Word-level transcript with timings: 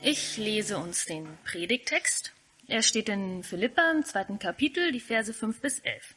Ich 0.00 0.36
lese 0.36 0.78
uns 0.78 1.06
den 1.06 1.26
Predigtext. 1.44 2.32
Er 2.68 2.82
steht 2.82 3.08
in 3.08 3.42
Philippa 3.42 3.90
im 3.90 4.04
zweiten 4.04 4.38
Kapitel, 4.38 4.92
die 4.92 5.00
Verse 5.00 5.34
5 5.34 5.60
bis 5.60 5.80
11. 5.80 6.14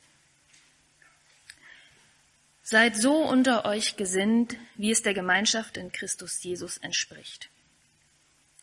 Seid 2.62 2.96
so 2.96 3.16
unter 3.16 3.66
euch 3.66 3.98
gesinnt, 3.98 4.56
wie 4.76 4.92
es 4.92 5.02
der 5.02 5.16
Gemeinschaft 5.16 5.78
in 5.78 5.92
Christus 5.92 6.44
Jesus 6.44 6.78
entspricht. 6.78 7.50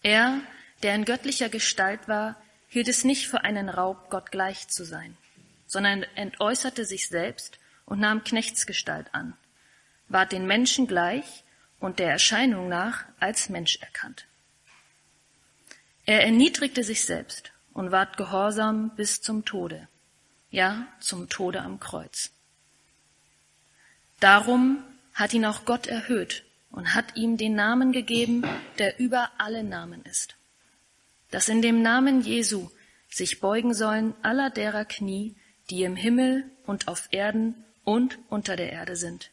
Er, 0.04 0.40
der 0.84 0.94
in 0.94 1.04
göttlicher 1.04 1.48
Gestalt 1.48 2.06
war, 2.06 2.40
hielt 2.68 2.86
es 2.86 3.02
nicht 3.02 3.26
für 3.26 3.42
einen 3.42 3.68
Raub, 3.68 4.10
Gott 4.10 4.30
gleich 4.30 4.68
zu 4.68 4.84
sein, 4.84 5.16
sondern 5.66 6.04
entäußerte 6.14 6.84
sich 6.84 7.08
selbst 7.08 7.58
und 7.86 7.98
nahm 7.98 8.22
Knechtsgestalt 8.22 9.12
an, 9.12 9.36
ward 10.06 10.30
den 10.30 10.46
Menschen 10.46 10.86
gleich 10.86 11.42
und 11.80 11.98
der 11.98 12.10
Erscheinung 12.10 12.68
nach 12.68 13.04
als 13.18 13.48
Mensch 13.48 13.78
erkannt. 13.80 14.28
Er 16.08 16.24
erniedrigte 16.24 16.84
sich 16.84 17.04
selbst 17.04 17.52
und 17.74 17.90
ward 17.90 18.16
gehorsam 18.16 18.96
bis 18.96 19.20
zum 19.20 19.44
Tode, 19.44 19.88
ja 20.50 20.88
zum 21.00 21.28
Tode 21.28 21.60
am 21.60 21.80
Kreuz. 21.80 22.30
Darum 24.18 24.82
hat 25.12 25.34
ihn 25.34 25.44
auch 25.44 25.66
Gott 25.66 25.86
erhöht 25.86 26.44
und 26.70 26.94
hat 26.94 27.14
ihm 27.18 27.36
den 27.36 27.54
Namen 27.54 27.92
gegeben, 27.92 28.42
der 28.78 28.98
über 28.98 29.32
alle 29.36 29.62
Namen 29.62 30.02
ist, 30.06 30.36
dass 31.30 31.50
in 31.50 31.60
dem 31.60 31.82
Namen 31.82 32.22
Jesu 32.22 32.70
sich 33.10 33.40
beugen 33.40 33.74
sollen 33.74 34.14
aller 34.22 34.48
derer 34.48 34.86
Knie, 34.86 35.34
die 35.68 35.82
im 35.82 35.94
Himmel 35.94 36.50
und 36.64 36.88
auf 36.88 37.08
Erden 37.10 37.66
und 37.84 38.18
unter 38.30 38.56
der 38.56 38.72
Erde 38.72 38.96
sind, 38.96 39.30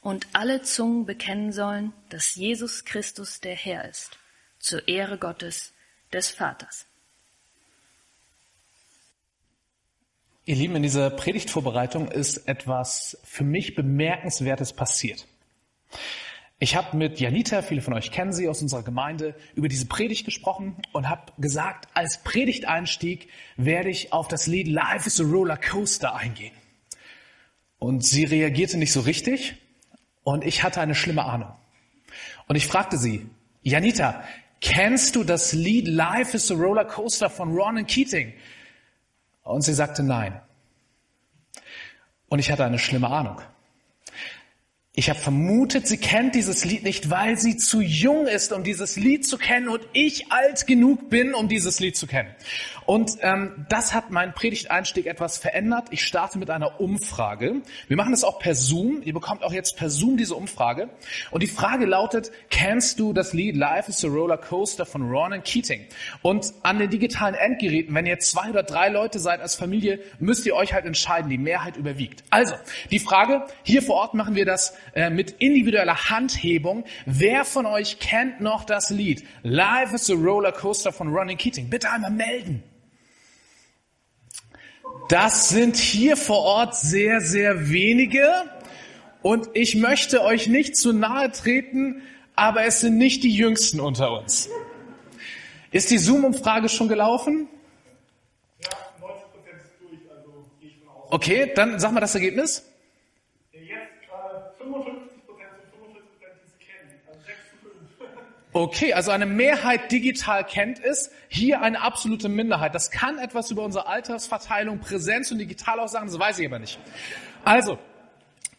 und 0.00 0.26
alle 0.32 0.62
Zungen 0.62 1.06
bekennen 1.06 1.52
sollen, 1.52 1.92
dass 2.08 2.34
Jesus 2.34 2.84
Christus 2.84 3.38
der 3.40 3.54
Herr 3.54 3.88
ist, 3.88 4.18
zur 4.58 4.88
Ehre 4.88 5.16
Gottes 5.16 5.72
des 6.16 6.30
Vaters. 6.30 6.86
Ihr 10.46 10.56
Lieben, 10.56 10.76
in 10.76 10.82
dieser 10.82 11.10
Predigtvorbereitung 11.10 12.08
ist 12.08 12.48
etwas 12.48 13.18
für 13.24 13.44
mich 13.44 13.74
Bemerkenswertes 13.74 14.72
passiert. 14.72 15.26
Ich 16.58 16.74
habe 16.74 16.96
mit 16.96 17.20
Janita, 17.20 17.60
viele 17.60 17.82
von 17.82 17.92
euch 17.92 18.10
kennen 18.12 18.32
sie 18.32 18.48
aus 18.48 18.62
unserer 18.62 18.82
Gemeinde, 18.82 19.34
über 19.54 19.68
diese 19.68 19.86
Predigt 19.86 20.24
gesprochen 20.24 20.76
und 20.92 21.08
habe 21.08 21.32
gesagt, 21.36 21.88
als 21.92 22.22
Predigteinstieg 22.22 23.28
werde 23.56 23.90
ich 23.90 24.12
auf 24.12 24.28
das 24.28 24.46
Lied 24.46 24.68
Life 24.68 25.06
is 25.06 25.20
a 25.20 25.24
Roller 25.24 25.58
Coaster 25.58 26.14
eingehen. 26.14 26.54
Und 27.78 28.04
sie 28.04 28.24
reagierte 28.24 28.78
nicht 28.78 28.92
so 28.92 29.00
richtig 29.00 29.56
und 30.22 30.44
ich 30.46 30.62
hatte 30.62 30.80
eine 30.80 30.94
schlimme 30.94 31.24
Ahnung. 31.24 31.52
Und 32.48 32.56
ich 32.56 32.66
fragte 32.66 32.96
sie, 32.96 33.28
Janita, 33.62 34.22
kennst 34.60 35.16
du 35.16 35.24
das 35.24 35.52
Lied 35.52 35.88
Life 35.88 36.36
is 36.36 36.50
a 36.50 36.54
Roller 36.54 36.84
Coaster 36.84 37.30
von 37.30 37.54
Ron 37.54 37.86
Keating? 37.86 38.34
Und 39.42 39.62
sie 39.62 39.74
sagte 39.74 40.02
nein. 40.02 40.40
Und 42.28 42.38
ich 42.38 42.50
hatte 42.50 42.64
eine 42.64 42.78
schlimme 42.78 43.08
Ahnung. 43.08 43.40
Ich 44.98 45.10
habe 45.10 45.18
vermutet, 45.18 45.86
sie 45.86 45.98
kennt 45.98 46.34
dieses 46.34 46.64
Lied 46.64 46.82
nicht, 46.82 47.10
weil 47.10 47.36
sie 47.36 47.58
zu 47.58 47.82
jung 47.82 48.26
ist, 48.26 48.50
um 48.50 48.64
dieses 48.64 48.96
Lied 48.96 49.26
zu 49.26 49.36
kennen 49.36 49.68
und 49.68 49.86
ich 49.92 50.32
alt 50.32 50.66
genug 50.66 51.10
bin, 51.10 51.34
um 51.34 51.48
dieses 51.48 51.80
Lied 51.80 51.98
zu 51.98 52.06
kennen. 52.06 52.30
Und 52.86 53.18
ähm, 53.20 53.66
das 53.68 53.92
hat 53.92 54.10
meinen 54.10 54.32
Predigteinstieg 54.32 55.04
etwas 55.04 55.36
verändert. 55.36 55.88
Ich 55.90 56.02
starte 56.06 56.38
mit 56.38 56.48
einer 56.48 56.80
Umfrage. 56.80 57.60
Wir 57.88 57.96
machen 57.98 58.12
das 58.12 58.24
auch 58.24 58.38
per 58.38 58.54
Zoom. 58.54 59.02
Ihr 59.02 59.12
bekommt 59.12 59.42
auch 59.42 59.52
jetzt 59.52 59.76
per 59.76 59.90
Zoom 59.90 60.16
diese 60.16 60.34
Umfrage. 60.34 60.88
Und 61.30 61.42
die 61.42 61.48
Frage 61.48 61.84
lautet, 61.84 62.30
kennst 62.48 62.98
du 62.98 63.12
das 63.12 63.34
Lied 63.34 63.54
Life 63.54 63.90
is 63.90 64.02
a 64.02 64.08
Roller 64.08 64.38
Coaster 64.38 64.86
von 64.86 65.10
Ronan 65.10 65.42
Keating? 65.42 65.84
Und 66.22 66.54
an 66.62 66.78
den 66.78 66.88
digitalen 66.88 67.34
Endgeräten, 67.34 67.94
wenn 67.94 68.06
ihr 68.06 68.18
zwei 68.20 68.48
oder 68.48 68.62
drei 68.62 68.88
Leute 68.88 69.18
seid 69.18 69.40
als 69.42 69.56
Familie, 69.56 69.98
müsst 70.20 70.46
ihr 70.46 70.54
euch 70.54 70.72
halt 70.72 70.86
entscheiden. 70.86 71.28
Die 71.28 71.38
Mehrheit 71.38 71.76
überwiegt. 71.76 72.24
Also, 72.30 72.54
die 72.90 73.00
Frage, 73.00 73.46
hier 73.62 73.82
vor 73.82 73.96
Ort 73.96 74.14
machen 74.14 74.36
wir 74.36 74.46
das 74.46 74.74
äh, 74.94 75.10
mit 75.10 75.32
individueller 75.38 76.10
Handhebung. 76.10 76.84
Wer 77.04 77.44
von 77.44 77.66
euch 77.66 77.98
kennt 77.98 78.40
noch 78.40 78.64
das 78.64 78.90
Lied 78.90 79.24
Life 79.42 79.94
is 79.94 80.10
a 80.10 80.14
Roller 80.14 80.52
Coaster 80.52 80.92
von 80.92 81.14
Ronnie 81.14 81.36
Keating? 81.36 81.68
Bitte 81.70 81.90
einmal 81.90 82.10
melden. 82.10 82.62
Das 85.08 85.48
sind 85.50 85.76
hier 85.76 86.16
vor 86.16 86.40
Ort 86.40 86.74
sehr, 86.74 87.20
sehr 87.20 87.70
wenige. 87.70 88.28
Und 89.22 89.48
ich 89.54 89.74
möchte 89.76 90.22
euch 90.22 90.46
nicht 90.46 90.76
zu 90.76 90.92
nahe 90.92 91.30
treten, 91.30 92.02
aber 92.34 92.64
es 92.64 92.80
sind 92.80 92.98
nicht 92.98 93.22
die 93.24 93.34
Jüngsten 93.34 93.80
unter 93.80 94.12
uns. 94.20 94.48
Ist 95.72 95.90
die 95.90 95.98
Zoom-Umfrage 95.98 96.68
schon 96.68 96.88
gelaufen? 96.88 97.48
Ja, 98.62 98.70
90 99.00 99.16
ist 99.46 99.72
durch, 99.80 100.10
also 100.10 100.46
gehe 100.60 100.70
ich 100.70 100.78
von 100.78 100.88
aus. 100.88 101.08
Okay, 101.10 101.52
dann 101.54 101.78
sag 101.80 101.92
mal 101.92 102.00
das 102.00 102.14
Ergebnis. 102.14 102.64
Okay, 108.56 108.94
also 108.94 109.10
eine 109.10 109.26
Mehrheit 109.26 109.92
digital 109.92 110.42
kennt 110.42 110.82
es, 110.82 111.10
hier 111.28 111.60
eine 111.60 111.82
absolute 111.82 112.30
Minderheit. 112.30 112.74
Das 112.74 112.90
kann 112.90 113.18
etwas 113.18 113.50
über 113.50 113.62
unsere 113.62 113.86
Altersverteilung, 113.86 114.78
Präsenz 114.80 115.30
und 115.30 115.36
digital 115.36 115.78
auch 115.78 115.88
sagen, 115.88 116.06
das 116.06 116.18
weiß 116.18 116.38
ich 116.38 116.46
aber 116.46 116.58
nicht. 116.58 116.78
Also, 117.44 117.78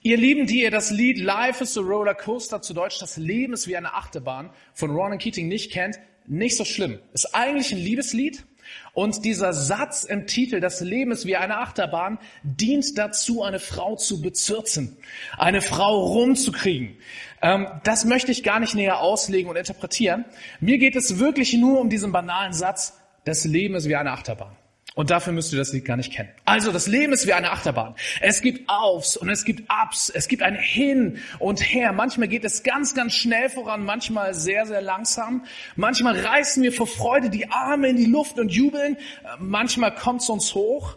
ihr 0.03 0.17
Lieben, 0.17 0.45
die 0.45 0.61
ihr 0.61 0.69
das 0.69 0.91
Lied 0.91 1.17
Life 1.17 1.63
is 1.63 1.75
a 1.79 1.81
Roller 1.81 2.13
Coaster, 2.13 2.61
zu 2.61 2.75
Deutsch 2.75 2.99
das 2.99 3.17
Leben 3.17 3.53
ist 3.53 3.67
wie 3.67 3.75
eine 3.75 3.95
Achterbahn 3.95 4.51
von 4.75 4.91
Ronan 4.91 5.17
Keating 5.17 5.47
nicht 5.47 5.71
kennt, 5.71 5.97
nicht 6.27 6.57
so 6.57 6.63
schlimm. 6.63 6.99
Ist 7.13 7.33
eigentlich 7.33 7.71
ein 7.71 7.79
Liebeslied, 7.79 8.45
und 8.93 9.25
dieser 9.25 9.53
Satz 9.53 10.03
im 10.03 10.27
Titel, 10.27 10.59
das 10.59 10.81
Leben 10.81 11.11
ist 11.11 11.25
wie 11.25 11.35
eine 11.35 11.57
Achterbahn, 11.57 12.17
dient 12.43 12.97
dazu, 12.97 13.43
eine 13.43 13.59
Frau 13.59 13.95
zu 13.95 14.21
bezirzen, 14.21 14.97
eine 15.37 15.61
Frau 15.61 16.03
rumzukriegen. 16.03 16.97
Ähm, 17.41 17.67
das 17.83 18.05
möchte 18.05 18.31
ich 18.31 18.43
gar 18.43 18.59
nicht 18.59 18.75
näher 18.75 18.99
auslegen 18.99 19.49
und 19.49 19.55
interpretieren. 19.55 20.25
Mir 20.59 20.77
geht 20.77 20.95
es 20.95 21.19
wirklich 21.19 21.53
nur 21.53 21.79
um 21.79 21.89
diesen 21.89 22.11
banalen 22.11 22.53
Satz, 22.53 22.99
das 23.25 23.43
Leben 23.43 23.75
ist 23.75 23.87
wie 23.87 23.95
eine 23.95 24.11
Achterbahn. 24.11 24.55
Und 24.97 25.11
dafür 25.11 25.31
müsst 25.31 25.53
ihr 25.53 25.59
das 25.59 25.73
Lied 25.73 25.85
gar 25.85 25.95
nicht 25.95 26.11
kennen. 26.11 26.29
Also, 26.45 26.71
das 26.71 26.87
Leben 26.87 27.13
ist 27.13 27.27
wie 27.27 27.33
eine 27.33 27.51
Achterbahn. 27.51 27.93
Es 28.19 28.41
gibt 28.41 28.67
Aufs 28.67 29.15
und 29.15 29.29
es 29.29 29.45
gibt 29.45 29.69
Ups. 29.69 30.09
Es 30.09 30.27
gibt 30.27 30.41
ein 30.41 30.55
Hin 30.55 31.19
und 31.37 31.59
Her. 31.59 31.91
Manchmal 31.91 32.27
geht 32.27 32.43
es 32.43 32.63
ganz, 32.63 32.95
ganz 32.95 33.13
schnell 33.13 33.49
voran, 33.49 33.85
manchmal 33.85 34.33
sehr, 34.33 34.65
sehr 34.65 34.81
langsam. 34.81 35.45
Manchmal 35.75 36.19
reißen 36.19 36.63
wir 36.63 36.73
vor 36.73 36.87
Freude 36.87 37.29
die 37.29 37.51
Arme 37.51 37.89
in 37.89 37.97
die 37.97 38.05
Luft 38.05 38.39
und 38.39 38.49
jubeln. 38.49 38.97
Manchmal 39.37 39.93
kommt 39.93 40.23
es 40.23 40.29
uns 40.29 40.55
hoch. 40.55 40.95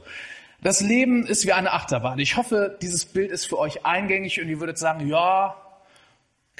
Das 0.62 0.80
Leben 0.80 1.26
ist 1.26 1.44
wie 1.44 1.52
eine 1.52 1.72
Achterbahn. 1.72 2.18
Ich 2.20 2.38
hoffe, 2.38 2.78
dieses 2.80 3.04
Bild 3.04 3.30
ist 3.30 3.44
für 3.44 3.58
euch 3.58 3.84
eingängig 3.84 4.40
und 4.40 4.48
ihr 4.48 4.60
würdet 4.60 4.78
sagen, 4.78 5.08
ja, 5.08 5.56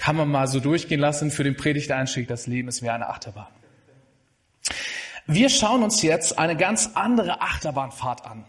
kann 0.01 0.17
man 0.17 0.29
mal 0.29 0.47
so 0.49 0.61
durchgehen 0.61 0.99
lassen 0.99 1.31
für 1.31 1.45
den 1.45 1.57
Predigteinstieg. 1.57 2.27
Das 2.27 2.47
Leben 2.47 2.69
ist 2.69 2.83
wie 2.83 2.89
eine 2.89 3.11
Achterbahn. 3.11 3.47
Wir 5.27 5.51
schauen 5.51 5.83
uns 5.83 6.01
jetzt 6.01 6.39
eine 6.39 6.57
ganz 6.57 6.93
andere 6.95 7.43
Achterbahnfahrt 7.43 8.25
an. 8.25 8.47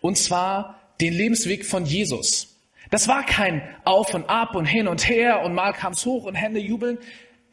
Und 0.00 0.18
zwar 0.18 0.80
den 1.00 1.12
Lebensweg 1.12 1.64
von 1.64 1.86
Jesus. 1.86 2.56
Das 2.90 3.06
war 3.06 3.24
kein 3.24 3.62
Auf 3.84 4.14
und 4.14 4.28
Ab 4.28 4.56
und 4.56 4.64
hin 4.64 4.88
und 4.88 5.08
her 5.08 5.42
und 5.42 5.54
mal 5.54 5.72
kam's 5.72 6.04
hoch 6.04 6.24
und 6.24 6.34
Hände 6.34 6.58
jubeln. 6.58 6.98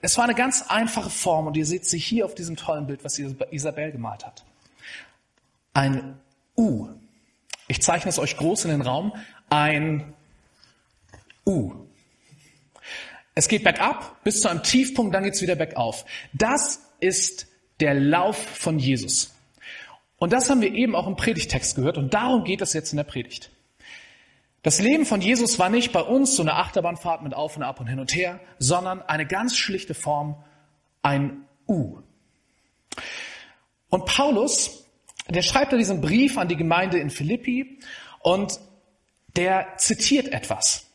Es 0.02 0.18
war 0.18 0.24
eine 0.24 0.34
ganz 0.36 0.64
einfache 0.64 1.12
Form 1.12 1.46
und 1.46 1.56
ihr 1.58 1.66
seht 1.68 1.86
sie 1.86 2.00
hier 2.00 2.26
auf 2.26 2.34
diesem 2.34 2.56
tollen 2.56 2.88
Bild, 2.88 3.04
was 3.04 3.20
Isabel 3.20 3.92
gemalt 3.92 4.26
hat. 4.26 4.46
Ein 5.76 6.18
U. 6.58 6.90
Ich 7.68 7.84
zeichne 7.84 8.10
es 8.10 8.18
euch 8.18 8.36
groß 8.36 8.66
in 8.66 8.72
den 8.72 8.82
Raum. 8.82 9.14
Ein 9.50 10.16
U. 11.46 11.87
Es 13.38 13.48
geht 13.48 13.64
bergab 13.64 14.24
bis 14.24 14.42
zu 14.42 14.50
einem 14.50 14.64
Tiefpunkt, 14.64 15.14
dann 15.14 15.24
geht's 15.24 15.44
wieder 15.44 15.56
bergauf. 15.56 16.06
Das 16.34 16.82
ist 17.00 17.46
der 17.80 17.94
Lauf 17.94 18.36
von 18.36 18.80
Jesus. 18.80 19.32
Und 20.18 20.34
das 20.34 20.50
haben 20.50 20.62
wir 20.62 20.74
eben 20.74 20.96
auch 20.96 21.06
im 21.06 21.16
Predigtext 21.16 21.76
gehört 21.76 22.00
und 22.00 22.16
darum 22.16 22.46
geht 22.46 22.62
es 22.62 22.74
jetzt 22.74 22.94
in 22.94 22.98
der 22.98 23.04
Predigt. 23.04 23.52
Das 24.64 24.82
Leben 24.82 25.06
von 25.06 25.22
Jesus 25.22 25.60
war 25.60 25.70
nicht 25.70 25.92
bei 25.92 26.02
uns 26.02 26.36
so 26.36 26.42
eine 26.42 26.56
Achterbahnfahrt 26.56 27.22
mit 27.22 27.36
Auf 27.36 27.56
und 27.56 27.62
Ab 27.62 27.80
und 27.80 27.86
hin 27.86 28.00
und 28.00 28.16
her, 28.16 28.40
sondern 28.58 29.04
eine 29.04 29.28
ganz 29.28 29.56
schlichte 29.56 29.94
Form, 29.94 30.44
ein 31.04 31.46
U. 31.68 32.00
Und 33.90 34.06
Paulus, 34.06 34.84
der 35.30 35.44
schreibt 35.44 35.74
da 35.74 35.78
diesen 35.78 36.02
Brief 36.02 36.40
an 36.40 36.48
die 36.48 36.58
Gemeinde 36.58 36.98
in 36.98 37.12
Philippi 37.12 37.78
und 38.22 38.60
der 39.36 39.78
zitiert 39.78 40.30
etwas. 40.30 40.87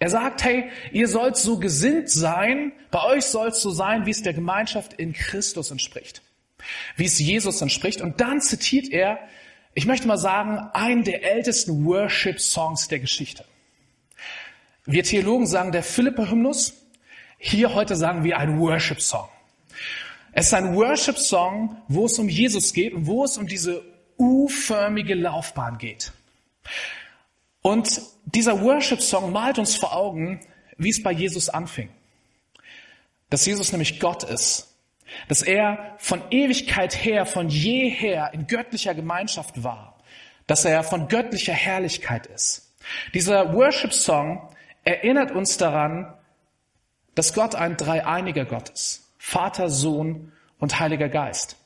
Er 0.00 0.10
sagt, 0.10 0.42
hey, 0.42 0.70
ihr 0.90 1.06
sollt 1.06 1.36
so 1.36 1.58
gesinnt 1.58 2.10
sein, 2.10 2.72
bei 2.90 3.04
euch 3.04 3.26
soll 3.26 3.48
es 3.48 3.62
so 3.62 3.70
sein, 3.70 4.06
wie 4.06 4.10
es 4.10 4.22
der 4.22 4.32
Gemeinschaft 4.32 4.94
in 4.94 5.12
Christus 5.12 5.70
entspricht 5.70 6.22
wie 6.96 7.04
es 7.04 7.18
Jesus 7.18 7.60
entspricht. 7.60 8.00
Und 8.00 8.20
dann 8.20 8.40
zitiert 8.40 8.88
er, 8.88 9.18
ich 9.74 9.86
möchte 9.86 10.08
mal 10.08 10.18
sagen, 10.18 10.58
einen 10.72 11.04
der 11.04 11.22
ältesten 11.22 11.84
Worship-Songs 11.84 12.88
der 12.88 12.98
Geschichte. 12.98 13.44
Wir 14.84 15.04
Theologen 15.04 15.46
sagen 15.46 15.72
der 15.72 15.82
Philippa-Hymnus, 15.82 16.74
hier 17.38 17.74
heute 17.74 17.96
sagen 17.96 18.24
wir 18.24 18.38
ein 18.38 18.58
Worship-Song. 18.58 19.28
Es 20.32 20.46
ist 20.46 20.54
ein 20.54 20.74
Worship-Song, 20.74 21.76
wo 21.88 22.06
es 22.06 22.18
um 22.18 22.28
Jesus 22.28 22.72
geht 22.72 22.92
und 22.92 23.06
wo 23.06 23.24
es 23.24 23.36
um 23.38 23.46
diese 23.46 23.82
U-förmige 24.18 25.14
Laufbahn 25.14 25.78
geht. 25.78 26.12
Und 27.62 28.00
dieser 28.34 28.60
Worship-Song 28.62 29.32
malt 29.32 29.58
uns 29.58 29.76
vor 29.76 29.94
Augen, 29.94 30.40
wie 30.76 30.90
es 30.90 31.02
bei 31.02 31.12
Jesus 31.12 31.48
anfing. 31.48 31.90
Dass 33.28 33.46
Jesus 33.46 33.72
nämlich 33.72 34.00
Gott 34.00 34.22
ist. 34.24 34.76
Dass 35.28 35.42
er 35.42 35.96
von 35.98 36.22
Ewigkeit 36.30 37.04
her, 37.04 37.26
von 37.26 37.48
jeher 37.48 38.32
in 38.32 38.46
göttlicher 38.46 38.94
Gemeinschaft 38.94 39.62
war. 39.62 39.98
Dass 40.46 40.64
er 40.64 40.82
von 40.82 41.08
göttlicher 41.08 41.52
Herrlichkeit 41.52 42.26
ist. 42.26 42.74
Dieser 43.14 43.52
Worship-Song 43.54 44.48
erinnert 44.84 45.30
uns 45.30 45.56
daran, 45.56 46.14
dass 47.14 47.34
Gott 47.34 47.54
ein 47.54 47.76
dreieiniger 47.76 48.44
Gott 48.44 48.70
ist. 48.70 49.12
Vater, 49.18 49.68
Sohn 49.68 50.32
und 50.58 50.80
Heiliger 50.80 51.08
Geist. 51.08 51.56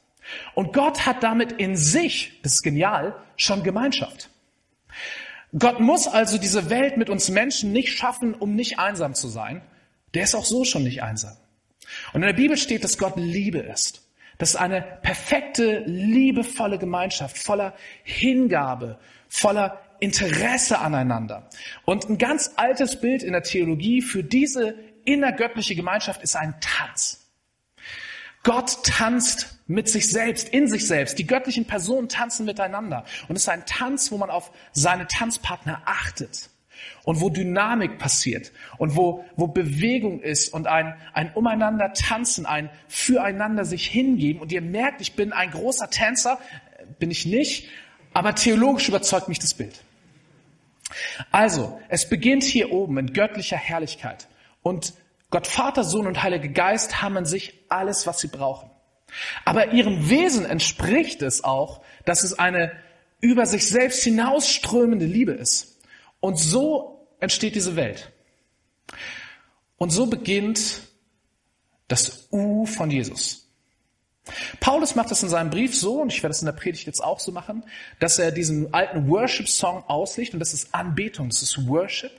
Und 0.54 0.72
Gott 0.72 1.06
hat 1.06 1.22
damit 1.22 1.52
in 1.52 1.76
sich, 1.76 2.40
das 2.42 2.54
ist 2.54 2.62
genial, 2.62 3.14
schon 3.36 3.62
Gemeinschaft. 3.62 4.30
Gott 5.56 5.80
muss 5.80 6.08
also 6.08 6.38
diese 6.38 6.68
Welt 6.68 6.96
mit 6.96 7.10
uns 7.10 7.28
Menschen 7.30 7.72
nicht 7.72 7.96
schaffen, 7.96 8.34
um 8.34 8.54
nicht 8.54 8.78
einsam 8.78 9.14
zu 9.14 9.28
sein. 9.28 9.62
Der 10.14 10.24
ist 10.24 10.34
auch 10.34 10.44
so 10.44 10.64
schon 10.64 10.82
nicht 10.82 11.02
einsam. 11.02 11.36
Und 12.12 12.22
in 12.22 12.26
der 12.26 12.34
Bibel 12.34 12.56
steht, 12.56 12.82
dass 12.82 12.98
Gott 12.98 13.14
Liebe 13.16 13.58
ist. 13.58 14.02
Das 14.38 14.50
ist 14.50 14.56
eine 14.56 14.82
perfekte, 15.02 15.84
liebevolle 15.86 16.78
Gemeinschaft, 16.78 17.38
voller 17.38 17.74
Hingabe, 18.02 18.98
voller 19.28 19.80
Interesse 20.00 20.80
aneinander. 20.80 21.48
Und 21.84 22.08
ein 22.08 22.18
ganz 22.18 22.52
altes 22.56 23.00
Bild 23.00 23.22
in 23.22 23.32
der 23.32 23.42
Theologie 23.42 24.02
für 24.02 24.24
diese 24.24 24.74
innergöttliche 25.04 25.76
Gemeinschaft 25.76 26.22
ist 26.22 26.36
ein 26.36 26.54
Tanz. 26.60 27.23
Gott 28.44 28.84
tanzt 28.84 29.58
mit 29.66 29.88
sich 29.88 30.08
selbst, 30.08 30.50
in 30.50 30.68
sich 30.68 30.86
selbst. 30.86 31.18
Die 31.18 31.26
göttlichen 31.26 31.64
Personen 31.64 32.08
tanzen 32.08 32.44
miteinander. 32.44 33.04
Und 33.28 33.36
es 33.36 33.42
ist 33.42 33.48
ein 33.48 33.64
Tanz, 33.66 34.12
wo 34.12 34.18
man 34.18 34.30
auf 34.30 34.52
seine 34.72 35.06
Tanzpartner 35.06 35.82
achtet. 35.86 36.50
Und 37.04 37.20
wo 37.22 37.30
Dynamik 37.30 37.98
passiert. 37.98 38.52
Und 38.76 38.94
wo, 38.94 39.24
wo 39.36 39.46
Bewegung 39.46 40.20
ist. 40.20 40.52
Und 40.52 40.66
ein, 40.66 40.94
ein 41.14 41.32
Umeinander 41.32 41.94
tanzen, 41.94 42.44
ein 42.44 42.68
Füreinander 42.86 43.64
sich 43.64 43.86
hingeben. 43.86 44.40
Und 44.40 44.52
ihr 44.52 44.60
merkt, 44.60 45.00
ich 45.00 45.14
bin 45.14 45.32
ein 45.32 45.50
großer 45.50 45.88
Tänzer. 45.88 46.38
Bin 46.98 47.10
ich 47.10 47.24
nicht. 47.24 47.68
Aber 48.12 48.34
theologisch 48.34 48.88
überzeugt 48.88 49.28
mich 49.28 49.38
das 49.38 49.54
Bild. 49.54 49.82
Also, 51.30 51.80
es 51.88 52.08
beginnt 52.08 52.44
hier 52.44 52.70
oben 52.70 52.98
in 52.98 53.12
göttlicher 53.14 53.56
Herrlichkeit. 53.56 54.28
Und 54.62 54.92
Gott 55.34 55.48
Vater, 55.48 55.82
Sohn 55.82 56.06
und 56.06 56.22
Heiliger 56.22 56.46
Geist 56.46 57.02
haben 57.02 57.16
in 57.16 57.24
sich 57.24 57.64
alles, 57.68 58.06
was 58.06 58.20
sie 58.20 58.28
brauchen. 58.28 58.70
Aber 59.44 59.72
ihrem 59.72 60.08
Wesen 60.08 60.46
entspricht 60.46 61.22
es 61.22 61.42
auch, 61.42 61.80
dass 62.04 62.22
es 62.22 62.38
eine 62.38 62.70
über 63.20 63.44
sich 63.44 63.68
selbst 63.68 64.04
hinausströmende 64.04 65.06
Liebe 65.06 65.32
ist. 65.32 65.80
Und 66.20 66.38
so 66.38 67.08
entsteht 67.18 67.56
diese 67.56 67.74
Welt. 67.74 68.12
Und 69.76 69.90
so 69.90 70.06
beginnt 70.06 70.82
das 71.88 72.28
U 72.30 72.64
von 72.64 72.92
Jesus. 72.92 73.48
Paulus 74.60 74.94
macht 74.94 75.10
das 75.10 75.24
in 75.24 75.30
seinem 75.30 75.50
Brief 75.50 75.74
so, 75.74 76.00
und 76.00 76.12
ich 76.12 76.22
werde 76.22 76.30
es 76.30 76.42
in 76.42 76.46
der 76.46 76.52
Predigt 76.52 76.86
jetzt 76.86 77.02
auch 77.02 77.18
so 77.18 77.32
machen, 77.32 77.64
dass 77.98 78.20
er 78.20 78.30
diesen 78.30 78.72
alten 78.72 79.08
Worship-Song 79.08 79.82
auslegt, 79.88 80.32
und 80.32 80.38
das 80.38 80.54
ist 80.54 80.72
Anbetung, 80.72 81.30
das 81.30 81.42
ist 81.42 81.66
Worship. 81.66 82.12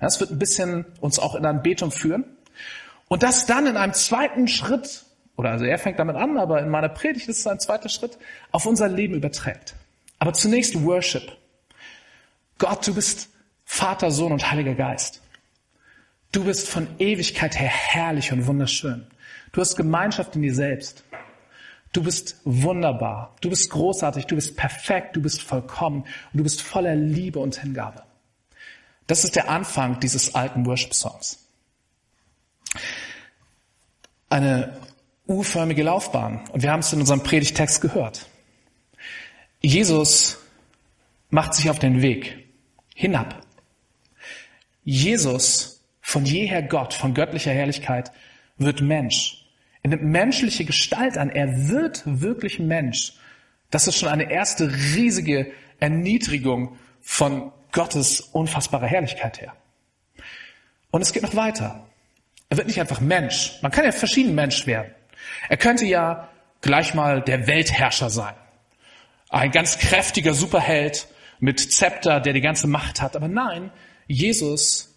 Das 0.00 0.20
wird 0.20 0.30
ein 0.30 0.38
bisschen 0.38 0.86
uns 1.00 1.18
auch 1.18 1.34
in 1.34 1.44
Anbetung 1.44 1.90
führen. 1.90 2.35
Und 3.08 3.22
das 3.22 3.46
dann 3.46 3.66
in 3.66 3.76
einem 3.76 3.94
zweiten 3.94 4.48
Schritt, 4.48 5.04
oder 5.36 5.50
also 5.50 5.64
er 5.64 5.78
fängt 5.78 5.98
damit 5.98 6.16
an, 6.16 6.38
aber 6.38 6.60
in 6.60 6.68
meiner 6.68 6.88
Predigt 6.88 7.28
ist 7.28 7.38
es 7.40 7.46
ein 7.46 7.60
zweiter 7.60 7.88
Schritt, 7.88 8.18
auf 8.50 8.66
unser 8.66 8.88
Leben 8.88 9.14
überträgt. 9.14 9.74
Aber 10.18 10.32
zunächst 10.32 10.82
Worship. 10.84 11.30
Gott, 12.58 12.86
du 12.86 12.94
bist 12.94 13.28
Vater, 13.64 14.10
Sohn 14.10 14.32
und 14.32 14.50
Heiliger 14.50 14.74
Geist. 14.74 15.20
Du 16.32 16.44
bist 16.44 16.68
von 16.68 16.88
Ewigkeit 16.98 17.58
her 17.58 17.68
herrlich 17.68 18.32
und 18.32 18.46
wunderschön. 18.46 19.06
Du 19.52 19.60
hast 19.60 19.76
Gemeinschaft 19.76 20.34
in 20.36 20.42
dir 20.42 20.54
selbst. 20.54 21.04
Du 21.92 22.02
bist 22.02 22.40
wunderbar. 22.44 23.36
Du 23.40 23.48
bist 23.48 23.70
großartig. 23.70 24.26
Du 24.26 24.34
bist 24.34 24.56
perfekt. 24.56 25.16
Du 25.16 25.22
bist 25.22 25.42
vollkommen. 25.42 26.02
Und 26.02 26.38
du 26.38 26.42
bist 26.42 26.60
voller 26.60 26.94
Liebe 26.94 27.38
und 27.38 27.60
Hingabe. 27.60 28.02
Das 29.06 29.24
ist 29.24 29.36
der 29.36 29.48
Anfang 29.48 30.00
dieses 30.00 30.34
alten 30.34 30.66
Worship-Songs 30.66 31.45
eine 34.28 34.80
U-förmige 35.26 35.82
Laufbahn. 35.82 36.44
Und 36.52 36.62
wir 36.62 36.70
haben 36.70 36.80
es 36.80 36.92
in 36.92 37.00
unserem 37.00 37.22
Predigtext 37.22 37.80
gehört. 37.80 38.28
Jesus 39.60 40.38
macht 41.30 41.54
sich 41.54 41.70
auf 41.70 41.78
den 41.78 42.02
Weg 42.02 42.46
hinab. 42.94 43.42
Jesus, 44.84 45.84
von 46.00 46.24
jeher 46.24 46.62
Gott, 46.62 46.94
von 46.94 47.14
göttlicher 47.14 47.52
Herrlichkeit, 47.52 48.12
wird 48.58 48.80
Mensch. 48.80 49.44
Er 49.82 49.90
nimmt 49.90 50.04
menschliche 50.04 50.64
Gestalt 50.64 51.18
an. 51.18 51.30
Er 51.30 51.68
wird 51.68 52.02
wirklich 52.04 52.58
Mensch. 52.58 53.14
Das 53.70 53.88
ist 53.88 53.96
schon 53.96 54.08
eine 54.08 54.30
erste 54.30 54.72
riesige 54.72 55.52
Erniedrigung 55.80 56.78
von 57.00 57.52
Gottes 57.72 58.20
unfassbarer 58.20 58.86
Herrlichkeit 58.86 59.40
her. 59.40 59.54
Und 60.90 61.02
es 61.02 61.12
geht 61.12 61.22
noch 61.22 61.34
weiter. 61.34 61.86
Er 62.48 62.56
wird 62.56 62.66
nicht 62.66 62.80
einfach 62.80 63.00
Mensch. 63.00 63.58
Man 63.62 63.72
kann 63.72 63.84
ja 63.84 63.92
verschieden 63.92 64.34
Mensch 64.34 64.66
werden. 64.66 64.94
Er 65.48 65.56
könnte 65.56 65.84
ja 65.84 66.28
gleich 66.60 66.94
mal 66.94 67.20
der 67.20 67.46
Weltherrscher 67.46 68.10
sein. 68.10 68.34
Ein 69.28 69.50
ganz 69.50 69.78
kräftiger 69.78 70.34
Superheld 70.34 71.08
mit 71.40 71.60
Zepter, 71.60 72.20
der 72.20 72.32
die 72.32 72.40
ganze 72.40 72.66
Macht 72.66 73.02
hat. 73.02 73.16
Aber 73.16 73.28
nein, 73.28 73.70
Jesus 74.06 74.94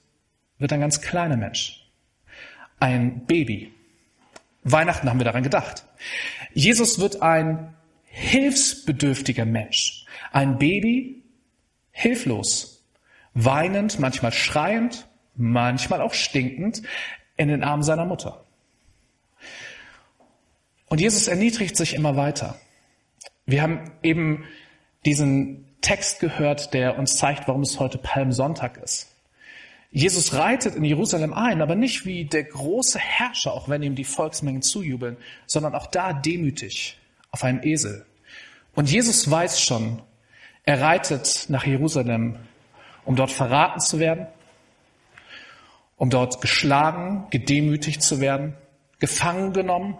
wird 0.57 0.71
ein 0.73 0.81
ganz 0.81 1.01
kleiner 1.01 1.37
Mensch. 1.37 1.85
Ein 2.79 3.25
Baby. 3.25 3.73
Weihnachten 4.63 5.09
haben 5.09 5.19
wir 5.19 5.25
daran 5.25 5.43
gedacht. 5.43 5.85
Jesus 6.53 6.99
wird 6.99 7.21
ein 7.21 7.75
hilfsbedürftiger 8.03 9.45
Mensch. 9.45 10.05
Ein 10.31 10.57
Baby, 10.57 11.23
hilflos, 11.91 12.85
weinend, 13.33 13.99
manchmal 13.99 14.31
schreiend, 14.31 15.07
manchmal 15.35 16.01
auch 16.01 16.13
stinkend 16.13 16.81
in 17.39 17.47
den 17.47 17.63
Armen 17.63 17.83
seiner 17.83 18.05
Mutter. 18.05 18.43
Und 20.87 20.99
Jesus 20.99 21.29
erniedrigt 21.29 21.77
sich 21.77 21.93
immer 21.93 22.17
weiter. 22.17 22.59
Wir 23.45 23.61
haben 23.61 23.91
eben 24.03 24.43
diesen 25.05 25.65
Text 25.79 26.19
gehört, 26.19 26.73
der 26.73 26.99
uns 26.99 27.15
zeigt, 27.15 27.47
warum 27.47 27.61
es 27.61 27.79
heute 27.79 27.97
Palmsonntag 27.97 28.77
ist. 28.83 29.15
Jesus 29.89 30.33
reitet 30.33 30.75
in 30.75 30.83
Jerusalem 30.83 31.33
ein, 31.33 31.61
aber 31.61 31.75
nicht 31.75 32.05
wie 32.05 32.25
der 32.25 32.43
große 32.43 32.99
Herrscher, 32.99 33.53
auch 33.53 33.69
wenn 33.69 33.81
ihm 33.83 33.95
die 33.95 34.03
Volksmengen 34.03 34.61
zujubeln, 34.61 35.15
sondern 35.47 35.75
auch 35.75 35.87
da 35.87 36.11
demütig 36.11 36.99
auf 37.31 37.45
einem 37.45 37.63
Esel. 37.63 38.05
Und 38.75 38.91
Jesus 38.91 39.31
weiß 39.31 39.61
schon, 39.61 40.01
er 40.65 40.81
reitet 40.81 41.45
nach 41.47 41.65
Jerusalem, 41.65 42.35
um 43.05 43.15
dort 43.15 43.31
verraten 43.31 43.79
zu 43.79 43.97
werden, 43.97 44.27
um 45.99 46.09
dort 46.09 46.41
geschlagen, 46.41 47.27
gedemütigt 47.29 48.01
zu 48.01 48.21
werden, 48.21 48.55
gefangen 48.99 49.53
genommen, 49.53 49.97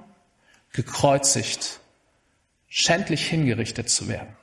gekreuzigt, 0.72 1.82
schändlich 2.70 3.28
hingerichtet 3.28 3.90
zu 3.90 4.08
werden. 4.08 4.36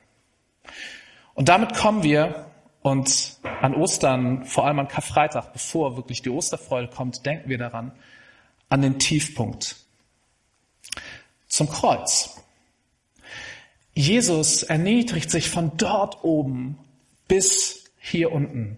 Und 1.34 1.48
damit 1.48 1.74
kommen 1.74 2.02
wir 2.02 2.46
und 2.82 3.38
an 3.62 3.74
Ostern, 3.74 4.44
vor 4.44 4.66
allem 4.66 4.78
an 4.78 4.88
Karfreitag, 4.88 5.52
bevor 5.54 5.96
wirklich 5.96 6.20
die 6.22 6.30
Osterfreude 6.30 6.88
kommt, 6.88 7.24
denken 7.24 7.48
wir 7.48 7.58
daran, 7.58 7.92
an 8.68 8.82
den 8.82 8.98
Tiefpunkt. 8.98 9.76
Zum 11.48 11.70
Kreuz. 11.70 12.36
Jesus 13.94 14.62
erniedrigt 14.62 15.30
sich 15.30 15.48
von 15.48 15.72
dort 15.78 16.22
oben 16.22 16.78
bis 17.28 17.84
hier 17.98 18.30
unten 18.30 18.76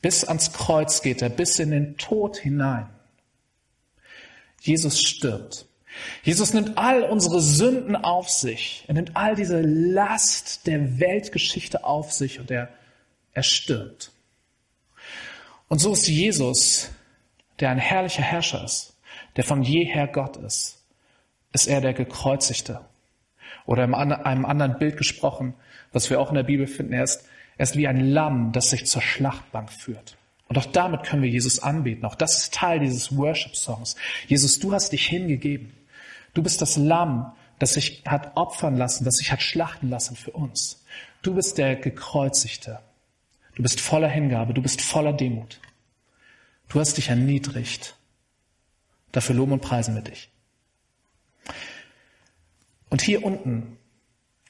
bis 0.00 0.24
ans 0.24 0.52
Kreuz 0.52 1.02
geht 1.02 1.22
er, 1.22 1.28
bis 1.28 1.58
in 1.58 1.70
den 1.70 1.96
Tod 1.96 2.36
hinein. 2.36 2.88
Jesus 4.60 5.00
stirbt. 5.00 5.66
Jesus 6.22 6.54
nimmt 6.54 6.78
all 6.78 7.02
unsere 7.02 7.40
Sünden 7.40 7.96
auf 7.96 8.28
sich. 8.28 8.84
Er 8.86 8.94
nimmt 8.94 9.16
all 9.16 9.34
diese 9.34 9.60
Last 9.60 10.66
der 10.66 11.00
Weltgeschichte 11.00 11.84
auf 11.84 12.12
sich 12.12 12.38
und 12.38 12.50
er, 12.50 12.68
er 13.32 13.42
stirbt. 13.42 14.12
Und 15.68 15.78
so 15.80 15.92
ist 15.92 16.08
Jesus, 16.08 16.90
der 17.60 17.70
ein 17.70 17.78
herrlicher 17.78 18.22
Herrscher 18.22 18.64
ist, 18.64 18.94
der 19.36 19.44
von 19.44 19.62
jeher 19.62 20.06
Gott 20.06 20.36
ist, 20.36 20.82
ist 21.52 21.66
er 21.66 21.80
der 21.80 21.94
Gekreuzigte. 21.94 22.80
Oder 23.66 23.84
in 23.84 23.94
einem 23.94 24.44
anderen 24.46 24.78
Bild 24.78 24.96
gesprochen, 24.96 25.54
was 25.92 26.08
wir 26.10 26.20
auch 26.20 26.30
in 26.30 26.36
der 26.36 26.42
Bibel 26.42 26.66
finden, 26.66 26.92
er 26.92 27.04
ist 27.04 27.24
er 27.58 27.64
ist 27.64 27.76
wie 27.76 27.88
ein 27.88 28.00
Lamm, 28.00 28.52
das 28.52 28.70
sich 28.70 28.86
zur 28.86 29.02
Schlachtbank 29.02 29.70
führt. 29.70 30.16
Und 30.48 30.56
auch 30.56 30.64
damit 30.64 31.02
können 31.02 31.22
wir 31.22 31.28
Jesus 31.28 31.58
anbeten. 31.58 32.04
Auch 32.06 32.14
das 32.14 32.38
ist 32.38 32.54
Teil 32.54 32.80
dieses 32.80 33.14
Worship-Songs. 33.14 33.96
Jesus, 34.26 34.58
du 34.60 34.72
hast 34.72 34.92
dich 34.92 35.06
hingegeben. 35.06 35.74
Du 36.32 36.42
bist 36.42 36.62
das 36.62 36.76
Lamm, 36.76 37.32
das 37.58 37.74
sich 37.74 38.04
hat 38.06 38.36
opfern 38.36 38.76
lassen, 38.76 39.04
das 39.04 39.16
sich 39.16 39.32
hat 39.32 39.42
schlachten 39.42 39.90
lassen 39.90 40.16
für 40.16 40.30
uns. 40.30 40.84
Du 41.20 41.34
bist 41.34 41.58
der 41.58 41.76
Gekreuzigte. 41.76 42.78
Du 43.56 43.62
bist 43.62 43.80
voller 43.80 44.08
Hingabe, 44.08 44.54
du 44.54 44.62
bist 44.62 44.80
voller 44.80 45.12
Demut. 45.12 45.60
Du 46.68 46.78
hast 46.78 46.96
dich 46.96 47.08
erniedrigt. 47.08 47.96
Dafür 49.10 49.34
loben 49.34 49.52
und 49.52 49.62
preisen 49.62 49.96
wir 49.96 50.02
dich. 50.02 50.30
Und 52.88 53.02
hier 53.02 53.24
unten, 53.24 53.78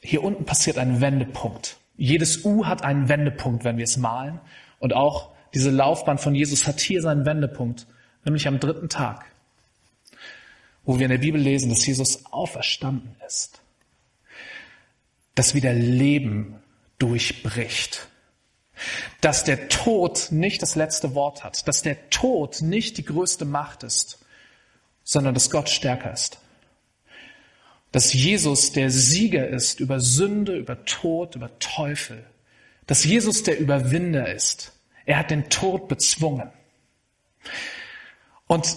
hier 0.03 0.23
unten 0.23 0.45
passiert 0.45 0.77
ein 0.77 1.01
Wendepunkt. 1.01 1.79
Jedes 1.99 2.45
U 2.45 2.65
hat 2.65 2.83
einen 2.83 3.09
Wendepunkt, 3.09 3.65
wenn 3.65 3.77
wir 3.77 3.85
es 3.85 3.97
malen. 3.97 4.41
Und 4.79 4.95
auch 4.95 5.33
diese 5.53 5.71
Laufbahn 5.71 6.17
von 6.17 6.35
Jesus 6.35 6.67
hat 6.67 6.81
hier 6.81 7.03
seinen 7.03 7.27
Wendepunkt, 7.27 7.87
nämlich 8.25 8.47
am 8.47 8.61
dritten 8.61 8.89
Tag, 8.89 9.27
wo 10.85 10.99
wir 10.99 11.07
in 11.07 11.11
der 11.11 11.19
Bibel 11.19 11.41
lesen, 11.41 11.69
dass 11.69 11.85
Jesus 11.85 12.25
auferstanden 12.27 13.17
ist, 13.27 13.61
dass 15.35 15.55
wieder 15.55 15.73
Leben 15.73 16.63
durchbricht, 16.99 18.09
dass 19.21 19.43
der 19.43 19.69
Tod 19.69 20.29
nicht 20.31 20.63
das 20.63 20.77
letzte 20.77 21.17
Wort 21.17 21.43
hat, 21.43 21.67
dass 21.67 21.83
der 21.83 22.11
Tod 22.11 22.63
nicht 22.63 22.97
die 22.97 23.05
größte 23.05 23.45
Macht 23.45 23.83
ist, 23.83 24.25
sondern 25.03 25.35
dass 25.35 25.51
Gott 25.51 25.69
stärker 25.69 26.13
ist. 26.13 26.39
Dass 27.93 28.13
Jesus 28.13 28.73
der 28.73 28.91
Sieger 28.91 29.49
ist 29.49 29.81
über 29.81 30.01
Sünde, 30.01 30.57
über 30.57 30.85
Tod, 30.85 31.37
über 31.37 31.59
Teufel. 31.59 32.25
Dass 32.87 33.05
Jesus 33.05 33.43
der 33.43 33.59
Überwinder 33.59 34.33
ist. 34.33 34.73
Er 35.07 35.19
hat 35.19 35.31
den 35.31 35.49
Tod 35.49 35.89
bezwungen. 35.89 36.51
Und 38.47 38.77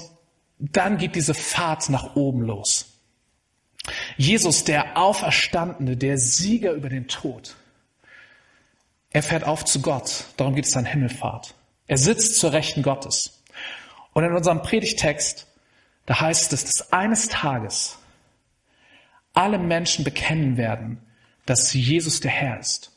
dann 0.59 0.97
geht 0.97 1.15
diese 1.15 1.33
Fahrt 1.33 1.89
nach 1.89 2.15
oben 2.15 2.41
los. 2.41 2.85
Jesus, 4.17 4.63
der 4.63 4.97
Auferstandene, 4.97 5.97
der 5.97 6.17
Sieger 6.17 6.73
über 6.73 6.89
den 6.89 7.07
Tod. 7.07 7.55
Er 9.09 9.23
fährt 9.23 9.43
auf 9.43 9.65
zu 9.65 9.81
Gott. 9.81 10.25
Darum 10.37 10.55
geht 10.55 10.65
es 10.65 10.77
an 10.77 10.85
Himmelfahrt. 10.85 11.55
Er 11.87 11.97
sitzt 11.97 12.39
zur 12.39 12.53
Rechten 12.53 12.83
Gottes. 12.83 13.41
Und 14.13 14.23
in 14.23 14.33
unserem 14.33 14.61
Predigtext, 14.61 15.47
da 16.05 16.19
heißt 16.19 16.53
es, 16.53 16.63
dass 16.63 16.93
eines 16.93 17.27
Tages 17.27 17.97
alle 19.33 19.57
Menschen 19.57 20.03
bekennen 20.03 20.57
werden, 20.57 20.99
dass 21.45 21.73
Jesus 21.73 22.19
der 22.19 22.31
Herr 22.31 22.59
ist. 22.59 22.91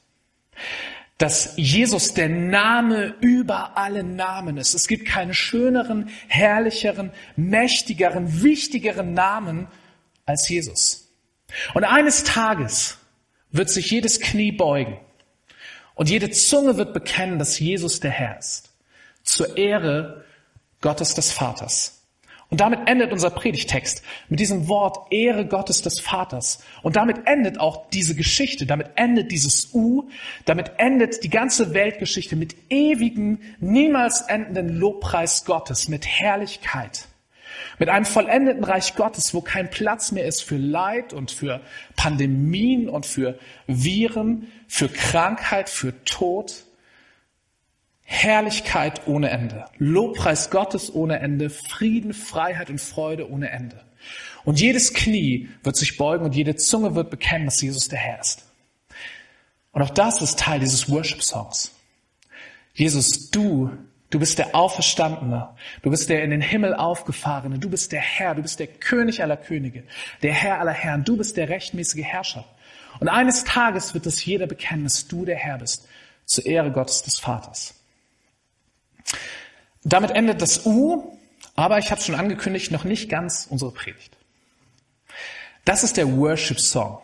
Dass 1.19 1.55
Jesus 1.57 2.15
der 2.15 2.29
Name 2.29 3.15
über 3.21 3.77
alle 3.77 4.03
Namen 4.03 4.57
ist. 4.57 4.75
Es 4.75 4.89
gibt 4.89 5.07
keinen 5.07 5.33
schöneren, 5.33 6.09
herrlicheren, 6.27 7.13
mächtigeren, 7.37 8.43
wichtigeren 8.43 9.15
Namen 9.15 9.69
als 10.27 10.49
Jesus. 10.49 11.09
Und 11.75 11.85
eines 11.85 12.25
Tages 12.25 12.99
wird 13.53 13.71
sich 13.71 13.91
jedes 13.91 14.21
Knie 14.21 14.51
beugen 14.51 14.99
und 15.95 16.11
jede 16.11 16.31
Zunge 16.31 16.77
wird 16.77 16.93
bekennen, 16.93 17.39
dass 17.39 17.59
Jesus 17.59 18.01
der 18.01 18.11
Herr 18.11 18.39
ist. 18.39 18.73
Zur 19.23 19.57
Ehre 19.57 20.25
Gottes 20.81 21.15
des 21.15 21.33
Vaters. 21.33 22.04
Und 22.55 22.61
damit 22.61 22.87
endet 22.87 23.11
unser 23.11 23.31
Predigtext 23.31 24.05
mit 24.29 24.39
diesem 24.39 24.69
Wort 24.69 25.11
Ehre 25.11 25.45
Gottes 25.45 25.83
des 25.83 25.99
Vaters. 25.99 26.63
Und 26.83 26.95
damit 26.95 27.27
endet 27.27 27.59
auch 27.59 27.91
diese 27.91 28.15
Geschichte, 28.15 28.65
damit 28.65 28.91
endet 28.95 29.33
dieses 29.33 29.75
U, 29.75 30.05
damit 30.45 30.71
endet 30.77 31.25
die 31.25 31.31
ganze 31.31 31.75
Weltgeschichte 31.75 32.37
mit 32.37 32.55
ewigem, 32.71 33.41
niemals 33.59 34.21
endenden 34.21 34.69
Lobpreis 34.69 35.45
Gottes, 35.45 35.89
mit 35.89 36.07
Herrlichkeit. 36.07 37.09
Mit 37.81 37.89
einem 37.89 38.05
vollendeten 38.05 38.63
Reich 38.63 38.95
Gottes, 38.95 39.35
wo 39.35 39.41
kein 39.41 39.69
Platz 39.69 40.13
mehr 40.13 40.25
ist 40.25 40.45
für 40.45 40.57
Leid 40.57 41.13
und 41.13 41.33
für 41.33 41.61
Pandemien 41.97 42.89
und 42.89 43.05
für 43.05 43.37
Viren, 43.67 44.47
für 44.69 44.89
Krankheit, 44.89 45.69
für 45.69 46.05
Tod, 46.05 46.67
Herrlichkeit 48.05 49.07
ohne 49.07 49.31
Ende, 49.31 49.65
Lobpreis 49.79 50.51
Gottes 50.51 50.95
ohne 50.95 51.19
Ende, 51.19 51.51
Frieden, 51.51 52.13
Freiheit 52.13 52.71
und 52.71 52.81
Freude 52.81 53.31
ohne 53.31 53.51
Ende. 53.51 53.81
Und 54.45 54.61
jedes 54.61 54.93
Knie 54.93 55.49
wird 55.63 55.77
sich 55.77 55.97
beugen 55.97 56.25
und 56.25 56.37
jede 56.37 56.55
Zunge 56.57 56.95
wird 56.95 57.11
bekennen, 57.11 57.47
dass 57.47 57.63
Jesus 57.63 57.89
der 57.89 57.99
Herr 57.99 58.21
ist. 58.21 58.45
Und 59.73 59.83
auch 59.83 59.91
das 59.91 60.21
ist 60.21 60.39
Teil 60.39 60.61
dieses 60.61 60.91
Worship-Songs. 60.91 61.73
Jesus, 62.75 63.31
du, 63.31 63.71
du 64.11 64.19
bist 64.19 64.39
der 64.39 64.55
Auferstandene, 64.55 65.49
du 65.83 65.91
bist 65.91 66.11
der 66.11 66.23
in 66.23 66.31
den 66.31 66.43
Himmel 66.43 66.75
aufgefahrene, 66.75 67.59
du 67.59 67.71
bist 67.71 67.93
der 67.93 68.01
Herr, 68.01 68.35
du 68.35 68.43
bist 68.43 68.61
der 68.61 68.67
König 68.67 69.23
aller 69.23 69.37
Könige, 69.37 69.85
der 70.23 70.35
Herr 70.35 70.61
aller 70.61 70.73
Herren, 70.73 71.05
du 71.05 71.17
bist 71.17 71.37
der 71.37 71.49
rechtmäßige 71.49 72.05
Herrscher. 72.05 72.45
Und 73.01 73.09
eines 73.09 73.45
Tages 73.45 73.95
wird 73.95 74.07
es 74.07 74.25
jeder 74.25 74.47
bekennen, 74.47 74.85
dass 74.85 75.09
du 75.09 75.25
der 75.25 75.37
Herr 75.37 75.59
bist, 75.59 75.89
zur 76.27 76.47
Ehre 76.47 76.71
Gottes 76.71 77.03
des 77.03 77.19
Vaters. 77.19 77.75
Damit 79.85 80.11
endet 80.11 80.41
das 80.41 80.65
U, 80.67 81.19
aber 81.55 81.79
ich 81.79 81.91
habe 81.91 82.01
schon 82.01 82.15
angekündigt, 82.15 82.73
noch 82.73 82.85
nicht 82.85 83.09
ganz 83.09 83.47
unsere 83.49 83.71
Predigt. 83.71 84.17
Das 85.65 85.85
ist 85.85 85.97
der 85.97 86.17
Worship 86.17 86.59
Song, 86.59 86.99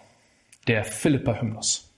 der 0.67 0.85
Philippa-Hymnus. 0.85 1.89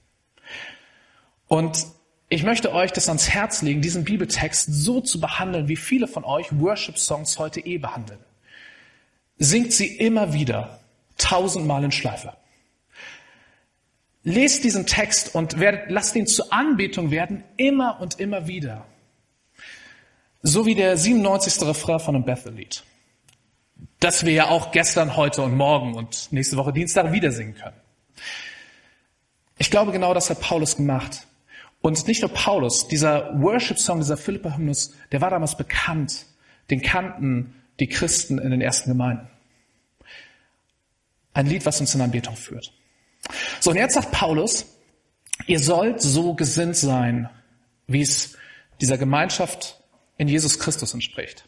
Und 1.48 1.86
ich 2.28 2.42
möchte 2.44 2.72
euch 2.72 2.92
das 2.92 3.08
ans 3.08 3.28
Herz 3.28 3.62
legen, 3.62 3.82
diesen 3.82 4.04
Bibeltext 4.04 4.72
so 4.72 5.00
zu 5.00 5.20
behandeln, 5.20 5.68
wie 5.68 5.76
viele 5.76 6.08
von 6.08 6.24
euch 6.24 6.46
Worship-Songs 6.50 7.38
heute 7.38 7.60
eh 7.60 7.78
behandeln. 7.78 8.20
Singt 9.38 9.72
sie 9.72 9.96
immer 9.96 10.32
wieder, 10.32 10.80
tausendmal 11.18 11.84
in 11.84 11.92
Schleife. 11.92 12.32
Lest 14.24 14.64
diesen 14.64 14.86
Text 14.86 15.34
und 15.34 15.58
werdet, 15.58 15.90
lasst 15.90 16.14
ihn 16.14 16.26
zur 16.26 16.52
Anbetung 16.52 17.10
werden, 17.10 17.44
immer 17.56 18.00
und 18.00 18.20
immer 18.20 18.46
wieder. 18.46 18.86
So 20.42 20.66
wie 20.66 20.74
der 20.74 20.96
97. 20.96 21.62
Refrain 21.62 22.00
von 22.00 22.16
einem 22.16 22.24
Bethel-Lied. 22.24 22.82
Das 24.00 24.26
wir 24.26 24.32
ja 24.32 24.48
auch 24.48 24.72
gestern, 24.72 25.16
heute 25.16 25.42
und 25.42 25.56
morgen 25.56 25.94
und 25.94 26.32
nächste 26.32 26.56
Woche 26.56 26.72
Dienstag 26.72 27.12
wieder 27.12 27.30
singen 27.30 27.54
können. 27.54 27.76
Ich 29.58 29.70
glaube, 29.70 29.92
genau 29.92 30.12
das 30.14 30.30
hat 30.30 30.40
Paulus 30.40 30.76
gemacht. 30.76 31.28
Und 31.80 32.08
nicht 32.08 32.22
nur 32.22 32.32
Paulus, 32.32 32.88
dieser 32.88 33.40
Worship-Song, 33.40 34.00
dieser 34.00 34.16
Philippa-Hymnus, 34.16 34.94
der 35.12 35.20
war 35.20 35.30
damals 35.30 35.56
bekannt. 35.56 36.26
Den 36.70 36.82
kannten 36.82 37.54
die 37.78 37.86
Christen 37.86 38.38
in 38.38 38.50
den 38.50 38.60
ersten 38.60 38.90
Gemeinden. 38.90 39.28
Ein 41.34 41.46
Lied, 41.46 41.64
was 41.64 41.80
uns 41.80 41.94
in 41.94 42.00
Anbetung 42.00 42.34
führt. 42.34 42.72
So, 43.60 43.70
und 43.70 43.76
jetzt 43.76 43.94
sagt 43.94 44.10
Paulus, 44.10 44.66
ihr 45.46 45.60
sollt 45.60 46.02
so 46.02 46.34
gesinnt 46.34 46.76
sein, 46.76 47.30
wie 47.86 48.02
es 48.02 48.36
dieser 48.80 48.98
Gemeinschaft 48.98 49.81
in 50.22 50.28
Jesus 50.28 50.60
Christus 50.60 50.94
entspricht. 50.94 51.44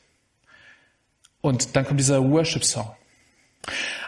Und 1.41 1.77
dann 1.77 1.87
kommt 1.87 2.01
dieser 2.01 2.29
Worship-Song. 2.29 2.91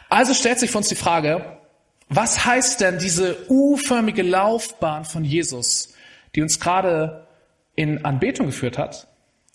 Also 0.08 0.35
stellt 0.35 0.58
sich 0.58 0.73
für 0.73 0.78
uns 0.78 0.88
die 0.88 0.96
Frage, 0.96 1.61
was 2.08 2.44
heißt 2.44 2.80
denn 2.80 2.99
diese 2.99 3.49
U-förmige 3.49 4.23
Laufbahn 4.23 5.04
von 5.04 5.25
Jesus, 5.25 5.94
die 6.35 6.42
uns 6.42 6.58
gerade 6.58 7.28
in 7.76 8.04
Anbetung 8.04 8.46
geführt 8.46 8.76
hat? 8.76 9.06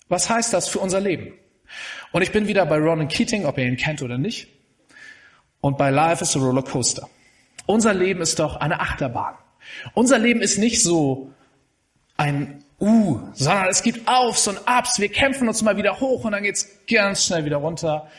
Was 0.08 0.30
heißt 0.30 0.52
das 0.54 0.68
für 0.68 0.78
unser 0.78 1.00
Leben? 1.00 1.34
Und 2.12 2.22
ich 2.22 2.32
bin 2.32 2.48
wieder 2.48 2.64
bei 2.64 2.78
Ronan 2.78 3.08
Keating, 3.08 3.44
ob 3.44 3.58
ihr 3.58 3.66
ihn 3.66 3.76
kennt 3.76 4.00
oder 4.00 4.16
nicht. 4.16 4.48
Und 5.60 5.76
bei 5.76 5.90
Life 5.90 6.24
is 6.24 6.36
a 6.36 6.40
Roller 6.40 6.62
Coaster. 6.62 7.08
Unser 7.66 7.92
Leben 7.92 8.22
ist 8.22 8.38
doch 8.38 8.56
eine 8.56 8.80
Achterbahn. 8.80 9.34
Unser 9.92 10.18
Leben 10.18 10.40
ist 10.40 10.58
nicht 10.58 10.82
so 10.82 11.32
ein 12.16 12.61
uh, 12.82 13.20
sondern 13.34 13.68
es 13.68 13.82
gibt 13.82 14.08
Aufs 14.08 14.48
und 14.48 14.66
Abs. 14.66 14.98
Wir 14.98 15.08
kämpfen 15.08 15.46
uns 15.46 15.62
mal 15.62 15.76
wieder 15.76 16.00
hoch 16.00 16.24
und 16.24 16.32
dann 16.32 16.42
geht's 16.42 16.68
ganz 16.90 17.24
schnell 17.24 17.44
wieder 17.44 17.58
runter. 17.58 18.10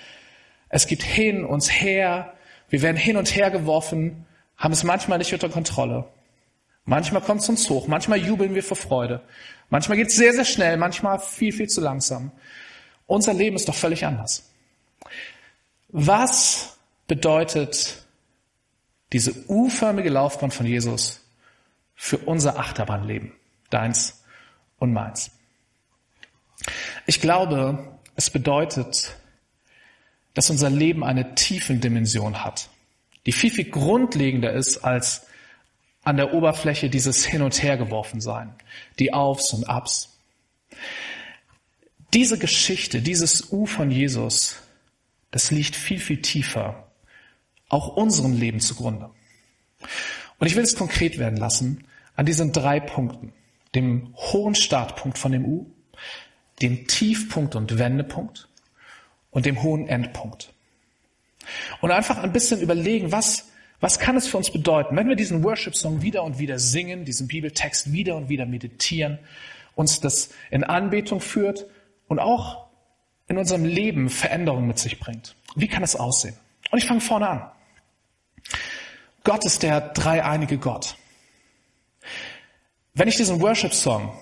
Es 0.70 0.88
gibt 0.88 1.04
hin 1.04 1.44
und 1.44 1.70
her. 1.70 2.34
Wir 2.70 2.82
werden 2.82 2.98
hin 2.98 3.18
und 3.18 3.36
her 3.36 3.52
geworfen, 3.52 4.26
haben 4.58 4.72
es 4.72 4.84
manchmal 4.84 5.18
nicht 5.18 5.34
unter 5.34 5.50
Kontrolle. 5.50 6.06
Manchmal 6.86 7.22
kommt 7.22 7.42
es 7.42 7.50
uns 7.50 7.70
hoch, 7.70 7.88
manchmal 7.88 8.20
jubeln 8.20 8.56
wir 8.56 8.64
vor 8.64 8.78
Freude. 8.78 9.22
Manchmal 9.70 9.98
geht's 9.98 10.16
sehr, 10.16 10.34
sehr 10.34 10.46
schnell, 10.46 10.78
manchmal 10.78 11.20
viel, 11.20 11.52
viel 11.52 11.68
zu 11.68 11.82
langsam. 11.82 12.32
Unser 13.06 13.34
Leben 13.34 13.56
ist 13.56 13.68
doch 13.68 13.76
völlig 13.76 14.06
anders. 14.06 14.50
Was 15.90 16.78
bedeutet 17.08 18.04
diese 19.12 19.34
U-förmige 19.48 20.10
Laufbahn 20.10 20.52
von 20.52 20.66
Jesus 20.66 21.22
für 21.96 22.18
unser 22.18 22.58
Achterbahnleben? 22.58 23.34
Deins 23.70 24.23
und 24.84 24.94
meins. 24.94 25.32
Ich 27.06 27.22
glaube, 27.22 27.98
es 28.16 28.30
bedeutet, 28.30 29.16
dass 30.34 30.50
unser 30.50 30.70
Leben 30.70 31.04
eine 31.04 31.36
tiefen 31.36 31.82
Dimension 31.82 32.44
hat, 32.44 32.70
die 33.26 33.32
viel, 33.32 33.50
viel 33.50 33.70
grundlegender 33.70 34.52
ist 34.52 34.78
als 34.80 35.26
an 36.04 36.18
der 36.18 36.34
Oberfläche 36.34 36.90
dieses 36.90 37.26
Hin- 37.26 37.42
und 37.42 37.64
Hergeworfen 37.64 38.20
sein, 38.20 38.54
die 39.00 39.14
Aufs 39.14 39.54
und 39.54 39.70
Abs. 39.70 40.18
Diese 42.14 42.38
Geschichte, 42.38 43.02
dieses 43.02 43.52
U 43.52 43.66
von 43.66 43.90
Jesus, 43.90 44.58
das 45.32 45.50
liegt 45.50 45.76
viel, 45.76 46.00
viel 46.00 46.22
tiefer 46.22 46.88
auch 47.70 47.96
unserem 47.96 48.38
Leben 48.38 48.60
zugrunde. 48.60 49.10
Und 50.38 50.48
ich 50.48 50.56
will 50.56 50.64
es 50.64 50.76
konkret 50.76 51.18
werden 51.18 51.38
lassen 51.38 51.86
an 52.16 52.26
diesen 52.26 52.52
drei 52.52 52.80
Punkten. 52.80 53.34
Dem 53.76 54.14
hohen 54.16 54.56
Startpunkt 54.56 55.18
von 55.18 55.32
dem 55.32 55.46
U, 55.46 55.66
dem 56.62 56.88
Tiefpunkt 56.88 57.56
und 57.56 57.78
Wendepunkt 57.78 58.48
und 59.32 59.46
dem 59.46 59.64
hohen 59.64 59.88
Endpunkt. 59.88 60.54
Und 61.82 61.92
einfach 61.92 62.18
ein 62.18 62.32
bisschen 62.32 62.62
überlegen, 62.62 63.12
was, 63.12 63.50
was 63.80 64.00
kann 64.00 64.16
es 64.16 64.28
für 64.28 64.38
uns 64.38 64.52
bedeuten, 64.52 64.96
wenn 64.96 65.10
wir 65.10 65.16
diesen 65.16 65.44
Worship-Song 65.44 66.02
wieder 66.02 66.24
und 66.24 66.40
wieder 66.40 66.60
singen, 66.60 67.06
diesen 67.06 67.28
Bibeltext 67.28 67.92
wieder 67.92 68.16
und 68.16 68.30
wieder 68.30 68.46
meditieren, 68.46 69.20
uns 69.76 70.00
das 70.00 70.30
in 70.52 70.64
Anbetung 70.64 71.20
führt 71.20 71.66
und 72.08 72.20
auch 72.20 72.68
in 73.28 73.38
unserem 73.38 73.66
Leben 73.66 74.10
Veränderungen 74.10 74.68
mit 74.68 74.80
sich 74.80 75.00
bringt. 75.00 75.36
Wie 75.56 75.68
kann 75.68 75.84
es 75.84 75.96
aussehen? 75.96 76.36
Und 76.72 76.78
ich 76.78 76.86
fange 76.86 77.02
vorne 77.02 77.28
an. 77.28 77.52
Gott 79.24 79.46
ist 79.46 79.64
der 79.64 79.80
dreieinige 79.80 80.58
Gott. 80.58 80.96
Wenn 82.96 83.08
ich 83.08 83.18
diesen 83.18 83.42
Worship-Song, 83.42 84.14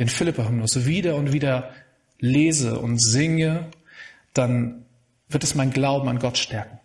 den 0.00 0.08
Philippa-Hymnus, 0.08 0.84
wieder 0.84 1.14
und 1.14 1.32
wieder 1.32 1.70
lese 2.18 2.80
und 2.80 2.98
singe, 2.98 3.70
dann 4.34 4.84
wird 5.28 5.44
es 5.44 5.54
mein 5.54 5.70
Glauben 5.70 6.08
an 6.08 6.18
Gott 6.18 6.36
stärken. 6.36 6.80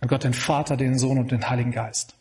An 0.00 0.08
Gott, 0.08 0.24
den 0.24 0.32
Vater, 0.32 0.78
den 0.78 0.98
Sohn 0.98 1.18
und 1.18 1.30
den 1.30 1.50
Heiligen 1.50 1.70
Geist. 1.70 2.14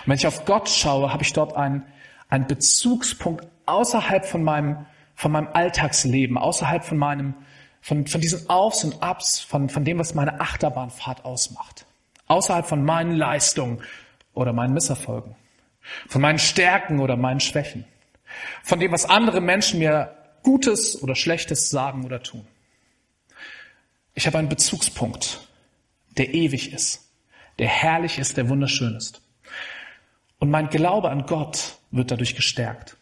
Und 0.00 0.08
wenn 0.08 0.18
ich 0.18 0.26
auf 0.26 0.44
Gott 0.44 0.68
schaue, 0.68 1.10
habe 1.10 1.22
ich 1.22 1.32
dort 1.32 1.56
einen, 1.56 1.82
einen 2.28 2.46
Bezugspunkt 2.46 3.46
außerhalb 3.64 4.26
von 4.26 4.42
meinem, 4.42 4.84
von 5.14 5.32
meinem 5.32 5.48
Alltagsleben, 5.54 6.36
außerhalb 6.36 6.84
von 6.84 6.98
meinem, 6.98 7.34
von, 7.80 8.06
von 8.06 8.20
diesen 8.20 8.50
Aufs 8.50 8.84
und 8.84 9.02
Abs, 9.02 9.40
von, 9.40 9.70
von 9.70 9.82
dem, 9.82 9.98
was 9.98 10.14
meine 10.14 10.42
Achterbahnfahrt 10.42 11.24
ausmacht. 11.24 11.86
Außerhalb 12.26 12.66
von 12.66 12.84
meinen 12.84 13.12
Leistungen 13.12 13.82
oder 14.34 14.52
meinen 14.52 14.74
Misserfolgen. 14.74 15.34
Von 16.08 16.20
meinen 16.20 16.38
Stärken 16.38 17.00
oder 17.00 17.16
meinen 17.16 17.40
Schwächen. 17.40 17.84
Von 18.62 18.80
dem, 18.80 18.92
was 18.92 19.04
andere 19.04 19.40
Menschen 19.40 19.78
mir 19.78 20.16
Gutes 20.42 21.02
oder 21.02 21.14
Schlechtes 21.14 21.70
sagen 21.70 22.04
oder 22.04 22.22
tun. 22.22 22.46
Ich 24.14 24.26
habe 24.26 24.38
einen 24.38 24.48
Bezugspunkt, 24.48 25.46
der 26.16 26.32
ewig 26.34 26.72
ist, 26.72 27.10
der 27.58 27.68
herrlich 27.68 28.18
ist, 28.18 28.36
der 28.36 28.48
wunderschön 28.48 28.94
ist. 28.94 29.20
Und 30.38 30.50
mein 30.50 30.68
Glaube 30.68 31.10
an 31.10 31.26
Gott 31.26 31.78
wird 31.90 32.10
dadurch 32.10 32.36
gestärkt. 32.36 32.96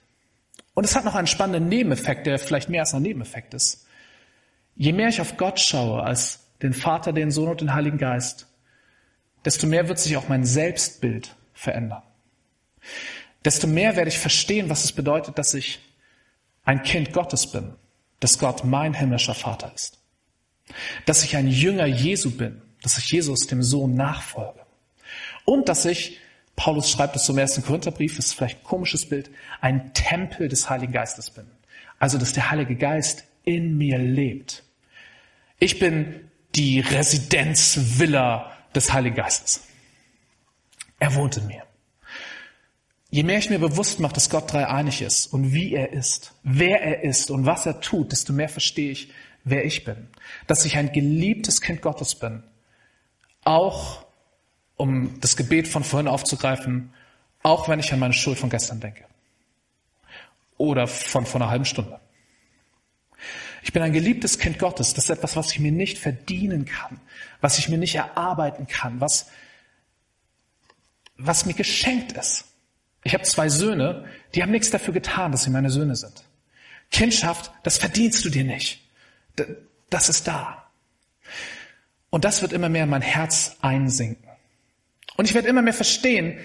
Und 0.74 0.84
es 0.84 0.96
hat 0.96 1.04
noch 1.04 1.14
einen 1.14 1.26
spannenden 1.26 1.68
Nebeneffekt, 1.68 2.26
der 2.26 2.38
vielleicht 2.38 2.68
mehr 2.68 2.80
als 2.80 2.94
ein 2.94 3.02
Nebeneffekt 3.02 3.54
ist. 3.54 3.86
Je 4.76 4.92
mehr 4.92 5.08
ich 5.08 5.20
auf 5.20 5.36
Gott 5.36 5.60
schaue 5.60 6.02
als 6.02 6.48
den 6.62 6.72
Vater, 6.72 7.12
den 7.12 7.30
Sohn 7.30 7.50
und 7.50 7.60
den 7.60 7.74
Heiligen 7.74 7.98
Geist, 7.98 8.48
desto 9.44 9.66
mehr 9.66 9.88
wird 9.88 9.98
sich 9.98 10.16
auch 10.16 10.28
mein 10.28 10.44
Selbstbild 10.44 11.36
verändern. 11.52 12.02
Desto 13.44 13.66
mehr 13.66 13.96
werde 13.96 14.08
ich 14.08 14.18
verstehen, 14.18 14.70
was 14.70 14.84
es 14.84 14.92
bedeutet, 14.92 15.38
dass 15.38 15.54
ich 15.54 15.80
ein 16.64 16.82
Kind 16.82 17.12
Gottes 17.12 17.46
bin, 17.46 17.74
dass 18.20 18.38
Gott 18.38 18.64
mein 18.64 18.94
himmlischer 18.94 19.34
Vater 19.34 19.72
ist. 19.74 19.98
Dass 21.04 21.24
ich 21.24 21.36
ein 21.36 21.48
Jünger 21.48 21.86
Jesu 21.86 22.30
bin, 22.30 22.62
dass 22.82 22.98
ich 22.98 23.10
Jesus, 23.10 23.46
dem 23.46 23.62
Sohn, 23.62 23.94
nachfolge. 23.94 24.60
Und 25.44 25.68
dass 25.68 25.84
ich, 25.84 26.18
Paulus 26.56 26.90
schreibt 26.90 27.16
es 27.16 27.24
zum 27.24 27.36
ersten 27.36 27.62
Korintherbrief, 27.62 28.18
ist 28.18 28.34
vielleicht 28.34 28.60
ein 28.60 28.64
komisches 28.64 29.08
Bild, 29.08 29.30
ein 29.60 29.92
Tempel 29.92 30.48
des 30.48 30.70
Heiligen 30.70 30.92
Geistes 30.92 31.30
bin. 31.30 31.46
Also, 31.98 32.18
dass 32.18 32.32
der 32.32 32.50
Heilige 32.50 32.76
Geist 32.76 33.24
in 33.44 33.76
mir 33.76 33.98
lebt. 33.98 34.62
Ich 35.58 35.78
bin 35.78 36.30
die 36.54 36.80
Residenzvilla 36.80 38.52
des 38.74 38.92
Heiligen 38.92 39.16
Geistes. 39.16 39.64
Er 40.98 41.14
wohnt 41.14 41.36
in 41.36 41.46
mir. 41.46 41.62
Je 43.14 43.22
mehr 43.22 43.38
ich 43.38 43.48
mir 43.48 43.60
bewusst 43.60 44.00
mache, 44.00 44.14
dass 44.14 44.28
Gott 44.28 44.52
dreieinig 44.52 45.00
ist 45.00 45.32
und 45.32 45.52
wie 45.54 45.72
er 45.72 45.92
ist, 45.92 46.34
wer 46.42 46.82
er 46.82 47.04
ist 47.04 47.30
und 47.30 47.46
was 47.46 47.64
er 47.64 47.80
tut, 47.80 48.10
desto 48.10 48.32
mehr 48.32 48.48
verstehe 48.48 48.90
ich, 48.90 49.12
wer 49.44 49.64
ich 49.64 49.84
bin. 49.84 50.08
Dass 50.48 50.64
ich 50.64 50.76
ein 50.76 50.90
geliebtes 50.90 51.60
Kind 51.60 51.80
Gottes 51.80 52.16
bin. 52.16 52.42
Auch, 53.44 54.04
um 54.74 55.20
das 55.20 55.36
Gebet 55.36 55.68
von 55.68 55.84
vorhin 55.84 56.08
aufzugreifen, 56.08 56.92
auch 57.44 57.68
wenn 57.68 57.78
ich 57.78 57.92
an 57.92 58.00
meine 58.00 58.14
Schuld 58.14 58.36
von 58.36 58.50
gestern 58.50 58.80
denke. 58.80 59.04
Oder 60.58 60.88
von 60.88 61.24
vor 61.24 61.40
einer 61.40 61.50
halben 61.50 61.66
Stunde. 61.66 62.00
Ich 63.62 63.72
bin 63.72 63.82
ein 63.84 63.92
geliebtes 63.92 64.40
Kind 64.40 64.58
Gottes. 64.58 64.92
Das 64.92 65.04
ist 65.04 65.10
etwas, 65.10 65.36
was 65.36 65.52
ich 65.52 65.60
mir 65.60 65.70
nicht 65.70 65.98
verdienen 65.98 66.64
kann, 66.64 67.00
was 67.40 67.60
ich 67.60 67.68
mir 67.68 67.78
nicht 67.78 67.94
erarbeiten 67.94 68.66
kann, 68.66 69.00
was, 69.00 69.30
was 71.16 71.46
mir 71.46 71.54
geschenkt 71.54 72.10
ist. 72.10 72.46
Ich 73.04 73.14
habe 73.14 73.22
zwei 73.24 73.48
Söhne, 73.48 74.06
die 74.34 74.42
haben 74.42 74.50
nichts 74.50 74.70
dafür 74.70 74.94
getan, 74.94 75.30
dass 75.30 75.44
sie 75.44 75.50
meine 75.50 75.70
Söhne 75.70 75.94
sind. 75.94 76.24
Kindschaft, 76.90 77.52
das 77.62 77.78
verdienst 77.78 78.24
du 78.24 78.30
dir 78.30 78.44
nicht. 78.44 78.80
Das 79.90 80.08
ist 80.08 80.26
da. 80.26 80.64
Und 82.10 82.24
das 82.24 82.42
wird 82.42 82.52
immer 82.52 82.68
mehr 82.68 82.84
in 82.84 82.90
mein 82.90 83.02
Herz 83.02 83.56
einsinken. 83.60 84.28
Und 85.16 85.26
ich 85.26 85.34
werde 85.34 85.48
immer 85.48 85.62
mehr 85.62 85.74
verstehen, 85.74 86.38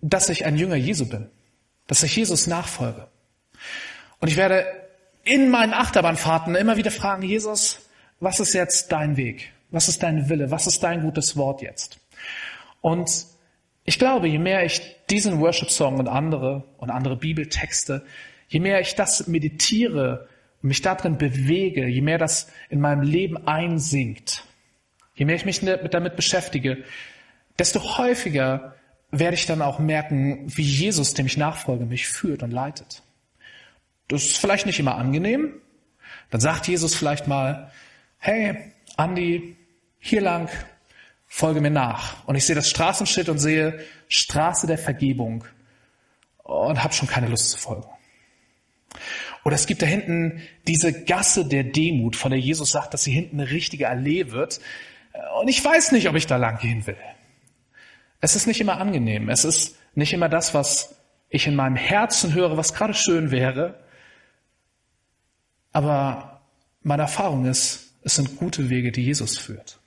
dass 0.00 0.28
ich 0.28 0.44
ein 0.44 0.56
Jünger 0.56 0.76
Jesu 0.76 1.06
bin, 1.06 1.30
dass 1.86 2.02
ich 2.02 2.16
Jesus 2.16 2.46
nachfolge. 2.46 3.06
Und 4.18 4.28
ich 4.28 4.36
werde 4.36 4.66
in 5.24 5.50
meinen 5.50 5.72
Achterbahnfahrten 5.72 6.56
immer 6.56 6.76
wieder 6.76 6.90
fragen, 6.90 7.22
Jesus, 7.22 7.78
was 8.18 8.40
ist 8.40 8.54
jetzt 8.54 8.90
dein 8.90 9.16
Weg? 9.16 9.52
Was 9.70 9.88
ist 9.88 10.02
dein 10.02 10.28
Wille? 10.28 10.50
Was 10.50 10.66
ist 10.66 10.82
dein 10.82 11.02
gutes 11.02 11.36
Wort 11.36 11.62
jetzt? 11.62 11.98
Und 12.80 13.26
ich 13.84 13.98
glaube, 13.98 14.28
je 14.28 14.38
mehr 14.38 14.64
ich 14.64 14.80
diesen 15.10 15.40
Worship-Song 15.40 15.98
und 15.98 16.08
andere 16.08 16.64
und 16.78 16.90
andere 16.90 17.16
Bibeltexte, 17.16 18.04
je 18.48 18.60
mehr 18.60 18.80
ich 18.80 18.94
das 18.94 19.26
meditiere 19.26 20.28
und 20.62 20.68
mich 20.68 20.82
darin 20.82 21.18
bewege, 21.18 21.86
je 21.86 22.00
mehr 22.00 22.18
das 22.18 22.48
in 22.70 22.80
meinem 22.80 23.02
Leben 23.02 23.48
einsinkt, 23.48 24.44
je 25.14 25.24
mehr 25.24 25.36
ich 25.36 25.44
mich 25.44 25.60
damit 25.60 26.16
beschäftige, 26.16 26.84
desto 27.58 27.98
häufiger 27.98 28.76
werde 29.10 29.34
ich 29.34 29.46
dann 29.46 29.62
auch 29.62 29.78
merken, 29.78 30.44
wie 30.46 30.62
Jesus, 30.62 31.14
dem 31.14 31.26
ich 31.26 31.36
nachfolge, 31.36 31.84
mich 31.84 32.08
führt 32.08 32.42
und 32.42 32.50
leitet. 32.50 33.02
Das 34.08 34.24
ist 34.24 34.38
vielleicht 34.38 34.66
nicht 34.66 34.80
immer 34.80 34.96
angenehm. 34.96 35.54
Dann 36.30 36.40
sagt 36.40 36.66
Jesus 36.66 36.94
vielleicht 36.94 37.26
mal, 37.28 37.70
hey, 38.18 38.72
Andi, 38.96 39.56
hier 39.98 40.20
lang, 40.22 40.48
folge 41.34 41.62
mir 41.62 41.70
nach. 41.70 42.22
Und 42.26 42.34
ich 42.34 42.44
sehe 42.44 42.54
das 42.54 42.68
Straßenschild 42.68 43.30
und 43.30 43.38
sehe 43.38 43.80
Straße 44.08 44.66
der 44.66 44.76
Vergebung 44.76 45.44
und 46.42 46.84
habe 46.84 46.92
schon 46.92 47.08
keine 47.08 47.28
Lust 47.28 47.52
zu 47.52 47.56
folgen. 47.56 47.88
Oder 49.42 49.54
es 49.54 49.66
gibt 49.66 49.80
da 49.80 49.86
hinten 49.86 50.42
diese 50.68 51.04
Gasse 51.04 51.46
der 51.46 51.64
Demut, 51.64 52.16
von 52.16 52.32
der 52.32 52.38
Jesus 52.38 52.72
sagt, 52.72 52.92
dass 52.92 53.04
sie 53.04 53.12
hinten 53.12 53.40
eine 53.40 53.50
richtige 53.50 53.88
Allee 53.88 54.30
wird. 54.30 54.60
Und 55.40 55.48
ich 55.48 55.64
weiß 55.64 55.92
nicht, 55.92 56.06
ob 56.10 56.16
ich 56.16 56.26
da 56.26 56.36
lang 56.36 56.58
gehen 56.58 56.86
will. 56.86 56.98
Es 58.20 58.36
ist 58.36 58.46
nicht 58.46 58.60
immer 58.60 58.78
angenehm. 58.78 59.30
Es 59.30 59.46
ist 59.46 59.78
nicht 59.94 60.12
immer 60.12 60.28
das, 60.28 60.52
was 60.52 60.96
ich 61.30 61.46
in 61.46 61.56
meinem 61.56 61.76
Herzen 61.76 62.34
höre, 62.34 62.58
was 62.58 62.74
gerade 62.74 62.92
schön 62.92 63.30
wäre. 63.30 63.82
Aber 65.72 66.42
meine 66.82 67.04
Erfahrung 67.04 67.46
ist, 67.46 67.94
es 68.02 68.16
sind 68.16 68.36
gute 68.36 68.68
Wege, 68.68 68.92
die 68.92 69.02
Jesus 69.02 69.38
führt. 69.38 69.78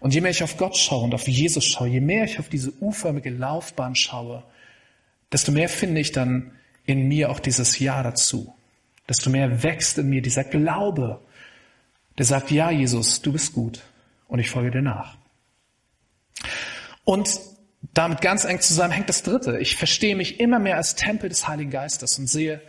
Und 0.00 0.14
je 0.14 0.20
mehr 0.20 0.30
ich 0.30 0.42
auf 0.42 0.56
Gott 0.56 0.76
schaue 0.76 1.04
und 1.04 1.14
auf 1.14 1.28
Jesus 1.28 1.64
schaue, 1.64 1.88
je 1.88 2.00
mehr 2.00 2.24
ich 2.24 2.38
auf 2.38 2.48
diese 2.48 2.72
u-förmige 2.80 3.30
Laufbahn 3.30 3.94
schaue, 3.94 4.44
desto 5.32 5.52
mehr 5.52 5.68
finde 5.68 6.00
ich 6.00 6.12
dann 6.12 6.52
in 6.84 7.08
mir 7.08 7.30
auch 7.30 7.40
dieses 7.40 7.78
Ja 7.78 8.02
dazu. 8.02 8.54
Desto 9.08 9.30
mehr 9.30 9.62
wächst 9.62 9.98
in 9.98 10.08
mir 10.08 10.22
dieser 10.22 10.44
Glaube, 10.44 11.20
der 12.18 12.26
sagt, 12.26 12.50
ja, 12.50 12.70
Jesus, 12.70 13.22
du 13.22 13.32
bist 13.32 13.52
gut 13.52 13.82
und 14.26 14.38
ich 14.38 14.50
folge 14.50 14.70
dir 14.70 14.82
nach. 14.82 15.16
Und 17.04 17.40
damit 17.94 18.20
ganz 18.20 18.44
eng 18.44 18.60
zusammen 18.60 18.92
hängt 18.92 19.08
das 19.08 19.22
Dritte. 19.22 19.58
Ich 19.58 19.76
verstehe 19.76 20.16
mich 20.16 20.40
immer 20.40 20.58
mehr 20.58 20.76
als 20.76 20.94
Tempel 20.94 21.28
des 21.28 21.46
Heiligen 21.46 21.70
Geistes 21.70 22.18
und 22.18 22.26
sehe, 22.26 22.60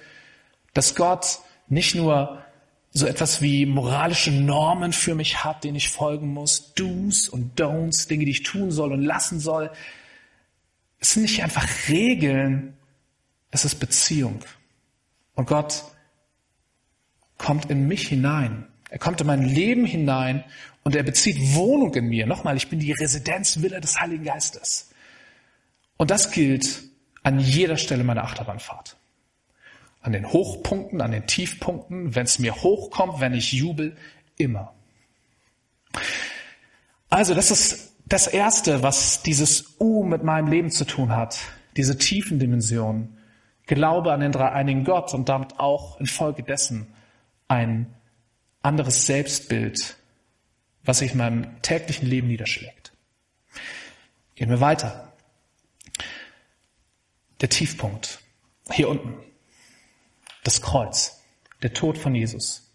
dass 0.74 0.96
Gott 0.96 1.40
nicht 1.68 1.96
nur 1.96 2.44
so 2.92 3.06
etwas 3.06 3.42
wie 3.42 3.66
moralische 3.66 4.32
Normen 4.32 4.94
für 4.94 5.16
mich 5.16 5.44
hat, 5.44 5.64
denen 5.64 5.76
ich 5.76 5.90
folgen 5.90 6.34
muss, 6.34 6.74
Do's 6.74 7.30
und 7.30 7.60
Don'ts, 7.60 8.08
Dinge, 8.08 8.26
die 8.26 8.32
ich 8.32 8.44
tun 8.44 8.72
soll 8.72 8.92
und 8.92 9.04
lassen 9.04 9.40
soll. 9.40 9.72
Es 11.00 11.14
sind 11.14 11.24
nicht 11.24 11.44
einfach 11.44 11.68
Regeln, 11.88 12.78
es 13.52 13.64
ist 13.64 13.76
Beziehung. 13.76 14.40
Und 15.36 15.48
Gott 15.48 15.84
kommt 17.38 17.70
in 17.70 17.88
mich 17.88 18.08
hinein. 18.08 18.68
Er 18.90 19.00
kommt 19.00 19.22
in 19.22 19.28
mein 19.28 19.46
Leben 19.46 19.86
hinein 19.86 20.44
und 20.84 20.96
er 20.96 21.04
bezieht 21.04 21.38
Wohnung 21.54 21.94
in 21.94 22.06
mir. 22.06 22.26
Nochmal, 22.26 22.58
ich 22.58 22.70
bin 22.70 22.80
die 22.80 22.92
Residenzvilla 22.92 23.80
des 23.80 24.00
Heiligen 24.00 24.24
Geistes. 24.24 24.90
Und 25.98 26.10
das 26.10 26.32
gilt 26.32 26.84
an 27.22 27.40
jeder 27.40 27.78
Stelle 27.78 28.04
meiner 28.04 28.24
Achterbahnfahrt 28.24 28.99
an 30.02 30.14
den 30.14 30.32
Hochpunkten, 30.32 31.02
an 31.02 31.12
den 31.12 31.28
Tiefpunkten, 31.28 32.16
wenn 32.16 32.26
es 32.26 32.40
mir 32.40 32.56
hochkommt, 32.56 33.20
wenn 33.20 33.34
ich 33.34 33.52
jubel, 33.52 33.98
immer. 34.38 34.74
Also 37.10 37.34
das 37.34 37.52
ist 37.52 37.96
das 38.06 38.28
Erste, 38.28 38.82
was 38.84 39.24
dieses 39.24 39.76
U 39.80 40.04
mit 40.04 40.24
meinem 40.24 40.48
Leben 40.48 40.72
zu 40.72 40.86
tun 40.86 41.16
hat, 41.16 41.40
diese 41.76 41.98
tiefen 41.98 42.40
Dimensionen, 42.40 43.18
Glaube 43.66 44.14
an 44.14 44.22
den 44.22 44.32
dreieinigen 44.32 44.84
Gott 44.84 45.14
und 45.14 45.30
damit 45.30 45.60
auch 45.60 46.00
infolgedessen 46.00 46.88
ein 47.48 47.94
anderes 48.64 49.06
Selbstbild, 49.06 49.96
was 50.84 51.00
sich 51.00 51.12
in 51.12 51.20
meinem 51.20 51.62
täglichen 51.62 52.08
Leben 52.08 52.28
niederschlägt. 52.28 52.94
Gehen 54.34 54.50
wir 54.50 54.60
weiter. 54.60 55.14
Der 57.42 57.50
Tiefpunkt. 57.50 58.22
Hier 58.72 58.90
unten. 58.90 59.29
Das 60.44 60.62
Kreuz. 60.62 61.22
Der 61.62 61.74
Tod 61.74 61.98
von 61.98 62.16
Jesus. 62.16 62.72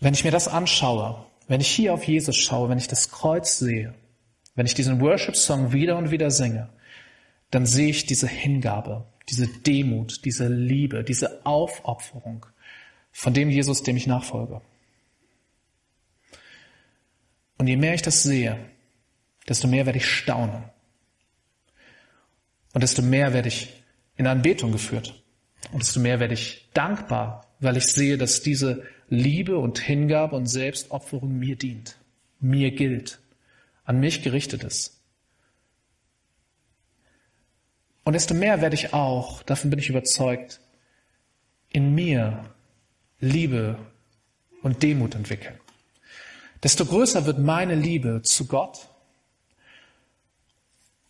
Wenn 0.00 0.14
ich 0.14 0.24
mir 0.24 0.30
das 0.30 0.48
anschaue, 0.48 1.26
wenn 1.48 1.60
ich 1.60 1.68
hier 1.68 1.94
auf 1.94 2.04
Jesus 2.04 2.36
schaue, 2.36 2.68
wenn 2.68 2.78
ich 2.78 2.88
das 2.88 3.10
Kreuz 3.10 3.58
sehe, 3.58 3.94
wenn 4.54 4.66
ich 4.66 4.74
diesen 4.74 5.00
Worship-Song 5.00 5.72
wieder 5.72 5.96
und 5.96 6.10
wieder 6.10 6.30
singe, 6.30 6.70
dann 7.50 7.66
sehe 7.66 7.90
ich 7.90 8.06
diese 8.06 8.26
Hingabe, 8.26 9.06
diese 9.28 9.46
Demut, 9.46 10.24
diese 10.24 10.48
Liebe, 10.48 11.04
diese 11.04 11.44
Aufopferung 11.44 12.46
von 13.12 13.32
dem 13.32 13.50
Jesus, 13.50 13.82
dem 13.82 13.96
ich 13.96 14.06
nachfolge. 14.06 14.60
Und 17.58 17.66
je 17.66 17.76
mehr 17.76 17.94
ich 17.94 18.02
das 18.02 18.22
sehe, 18.22 18.58
desto 19.48 19.68
mehr 19.68 19.86
werde 19.86 19.98
ich 19.98 20.06
staunen. 20.06 20.64
Und 22.74 22.82
desto 22.82 23.00
mehr 23.00 23.32
werde 23.32 23.48
ich 23.48 23.82
in 24.16 24.26
Anbetung 24.26 24.72
geführt. 24.72 25.22
Und 25.72 25.82
desto 25.82 26.00
mehr 26.00 26.20
werde 26.20 26.34
ich 26.34 26.68
dankbar, 26.74 27.46
weil 27.60 27.76
ich 27.76 27.86
sehe, 27.86 28.18
dass 28.18 28.42
diese 28.42 28.84
Liebe 29.08 29.58
und 29.58 29.78
Hingabe 29.78 30.36
und 30.36 30.46
Selbstopferung 30.46 31.38
mir 31.38 31.56
dient, 31.56 31.96
mir 32.40 32.70
gilt, 32.70 33.20
an 33.84 34.00
mich 34.00 34.22
gerichtet 34.22 34.64
ist. 34.64 35.00
Und 38.04 38.12
desto 38.12 38.34
mehr 38.34 38.60
werde 38.60 38.74
ich 38.74 38.92
auch, 38.92 39.42
davon 39.42 39.70
bin 39.70 39.78
ich 39.78 39.88
überzeugt, 39.88 40.60
in 41.70 41.94
mir 41.94 42.44
Liebe 43.18 43.78
und 44.62 44.82
Demut 44.82 45.14
entwickeln. 45.14 45.58
Desto 46.62 46.84
größer 46.84 47.26
wird 47.26 47.38
meine 47.38 47.74
Liebe 47.74 48.22
zu 48.22 48.46
Gott 48.46 48.88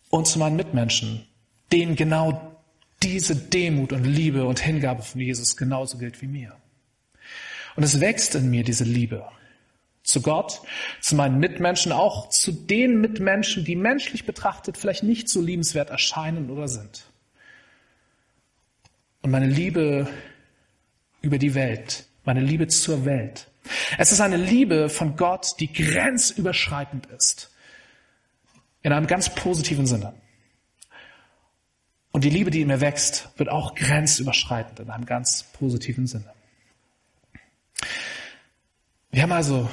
und 0.09 0.27
zu 0.27 0.39
meinen 0.39 0.55
Mitmenschen, 0.55 1.27
denen 1.71 1.95
genau 1.95 2.56
diese 3.03 3.35
Demut 3.35 3.93
und 3.93 4.03
Liebe 4.03 4.45
und 4.45 4.59
Hingabe 4.59 5.03
von 5.03 5.21
Jesus 5.21 5.55
genauso 5.55 5.97
gilt 5.97 6.21
wie 6.21 6.27
mir. 6.27 6.55
Und 7.75 7.83
es 7.83 7.99
wächst 7.99 8.35
in 8.35 8.49
mir 8.49 8.63
diese 8.63 8.83
Liebe 8.83 9.27
zu 10.03 10.21
Gott, 10.21 10.61
zu 11.01 11.15
meinen 11.15 11.37
Mitmenschen, 11.37 11.91
auch 11.91 12.29
zu 12.29 12.51
den 12.51 13.01
Mitmenschen, 13.01 13.65
die 13.65 13.75
menschlich 13.75 14.25
betrachtet 14.25 14.77
vielleicht 14.77 15.03
nicht 15.03 15.27
so 15.27 15.41
liebenswert 15.41 15.89
erscheinen 15.89 16.49
oder 16.49 16.67
sind. 16.67 17.05
Und 19.21 19.31
meine 19.31 19.47
Liebe 19.47 20.07
über 21.21 21.37
die 21.37 21.55
Welt, 21.55 22.05
meine 22.23 22.39
Liebe 22.39 22.67
zur 22.67 23.03
Welt. 23.03 23.47
Es 23.97 24.13
ist 24.13 24.21
eine 24.21 24.37
Liebe 24.37 24.87
von 24.87 25.17
Gott, 25.17 25.55
die 25.59 25.71
grenzüberschreitend 25.71 27.07
ist. 27.07 27.51
In 28.81 28.93
einem 28.93 29.07
ganz 29.07 29.35
positiven 29.35 29.85
Sinne. 29.85 30.13
Und 32.17 32.23
die 32.23 32.31
Liebe, 32.31 32.49
die 32.49 32.61
in 32.61 32.67
mir 32.69 32.81
wächst, 32.81 33.29
wird 33.37 33.47
auch 33.47 33.75
grenzüberschreitend 33.75 34.79
in 34.79 34.89
einem 34.89 35.05
ganz 35.05 35.43
positiven 35.53 36.07
Sinne. 36.07 36.33
Wir 39.11 39.21
haben 39.21 39.31
also 39.31 39.69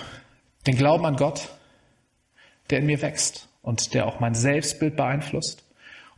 den 0.67 0.77
Glauben 0.77 1.07
an 1.07 1.17
Gott, 1.17 1.49
der 2.69 2.81
in 2.81 2.85
mir 2.85 3.01
wächst 3.01 3.49
und 3.63 3.95
der 3.95 4.05
auch 4.05 4.21
mein 4.21 4.35
Selbstbild 4.35 4.95
beeinflusst. 4.95 5.65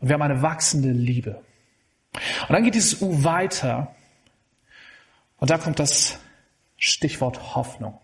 Und 0.00 0.08
wir 0.08 0.14
haben 0.14 0.22
eine 0.22 0.42
wachsende 0.42 0.90
Liebe. 0.90 1.44
Und 2.48 2.50
dann 2.50 2.64
geht 2.64 2.74
dieses 2.74 3.00
U 3.00 3.22
weiter. 3.22 3.94
Und 5.36 5.50
da 5.50 5.58
kommt 5.58 5.78
das 5.78 6.18
Stichwort 6.76 7.54
Hoffnung. 7.54 8.00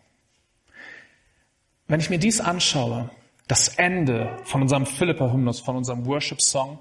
Wenn 1.88 1.98
ich 1.98 2.08
mir 2.08 2.20
dies 2.20 2.40
anschaue, 2.40 3.10
das 3.48 3.66
Ende 3.66 4.38
von 4.44 4.62
unserem 4.62 4.86
Philippa-Hymnus, 4.86 5.58
von 5.58 5.74
unserem 5.74 6.06
Worship-Song, 6.06 6.78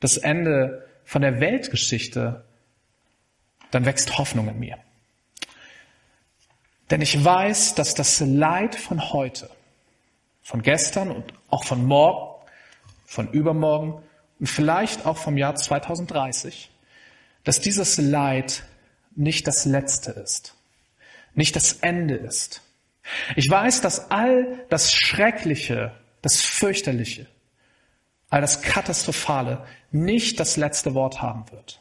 das 0.00 0.16
Ende 0.16 0.86
von 1.04 1.22
der 1.22 1.40
Weltgeschichte, 1.40 2.44
dann 3.70 3.84
wächst 3.84 4.18
Hoffnung 4.18 4.48
in 4.48 4.58
mir. 4.58 4.78
Denn 6.90 7.00
ich 7.00 7.24
weiß, 7.24 7.74
dass 7.74 7.94
das 7.94 8.20
Leid 8.20 8.74
von 8.76 9.12
heute, 9.12 9.50
von 10.42 10.62
gestern 10.62 11.10
und 11.10 11.34
auch 11.48 11.64
von 11.64 11.84
morgen, 11.84 12.36
von 13.04 13.30
übermorgen 13.30 14.02
und 14.38 14.46
vielleicht 14.46 15.06
auch 15.06 15.16
vom 15.16 15.36
Jahr 15.36 15.54
2030, 15.54 16.70
dass 17.44 17.60
dieses 17.60 17.98
Leid 17.98 18.64
nicht 19.14 19.46
das 19.46 19.64
Letzte 19.64 20.12
ist, 20.12 20.54
nicht 21.34 21.56
das 21.56 21.74
Ende 21.74 22.14
ist. 22.14 22.62
Ich 23.36 23.48
weiß, 23.48 23.80
dass 23.80 24.10
all 24.10 24.64
das 24.68 24.92
Schreckliche, 24.92 25.92
das 26.22 26.40
Fürchterliche, 26.40 27.26
all 28.30 28.40
das 28.40 28.62
Katastrophale 28.62 29.64
nicht 29.90 30.40
das 30.40 30.56
letzte 30.56 30.94
Wort 30.94 31.22
haben 31.22 31.50
wird. 31.50 31.80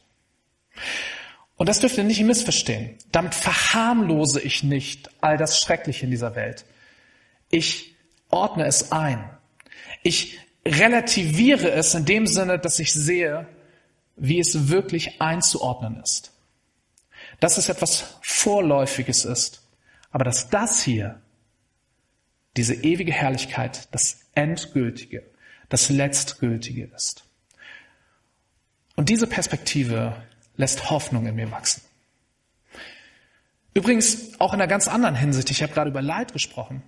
Und 1.58 1.70
das 1.70 1.80
dürft 1.80 1.98
ihr 1.98 2.04
nicht 2.04 2.22
missverstehen. 2.22 2.98
Damit 3.12 3.34
verharmlose 3.34 4.42
ich 4.42 4.64
nicht 4.64 5.10
all 5.22 5.38
das 5.38 5.60
Schreckliche 5.60 6.06
in 6.06 6.12
dieser 6.12 6.36
Welt. 6.36 6.66
Ich 7.50 7.96
ordne 8.30 8.66
es 8.66 8.92
ein. 8.92 9.30
Ich 10.04 10.40
relativiere 10.66 11.72
es 11.72 11.94
in 11.94 12.06
dem 12.06 12.28
Sinne, 12.28 12.60
dass 12.60 12.80
ich 12.80 12.94
sehe, 12.94 13.48
wie 14.18 14.40
es 14.40 14.70
wirklich 14.70 15.22
einzuordnen 15.22 16.02
ist. 16.02 16.32
Dass 17.40 17.58
es 17.58 17.70
etwas 17.70 18.18
Vorläufiges 18.22 19.26
ist. 19.26 19.62
Aber 20.12 20.24
dass 20.24 20.50
das 20.50 20.84
hier, 20.84 21.22
diese 22.58 22.74
ewige 22.74 23.12
Herrlichkeit, 23.12 23.88
das 23.92 24.20
Endgültige, 24.34 25.24
das 25.70 25.90
Letztgültige 25.90 26.86
ist. 26.96 27.24
Und 28.96 29.10
diese 29.10 29.28
Perspektive 29.28 30.16
lässt 30.58 30.90
Hoffnung 30.90 31.26
in 31.26 31.36
mir 31.36 31.52
wachsen. 31.52 31.82
Übrigens 33.74 34.40
auch 34.40 34.54
in 34.54 34.62
einer 34.62 34.70
ganz 34.70 34.88
anderen 34.88 35.16
Hinsicht. 35.16 35.52
Ich 35.52 35.62
habe 35.62 35.74
gerade 35.74 35.90
über 35.90 36.02
Leid 36.02 36.32
gesprochen. 36.32 36.82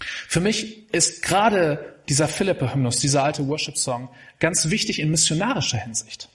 Für 0.00 0.40
mich 0.40 0.92
ist 0.94 1.22
gerade 1.22 1.94
dieser 2.08 2.28
Philippe-Hymnus, 2.28 3.00
dieser 3.00 3.24
alte 3.24 3.46
Worship-Song, 3.46 4.08
ganz 4.40 4.70
wichtig 4.70 4.98
in 4.98 5.10
missionarischer 5.10 5.78
Hinsicht. 5.78 6.28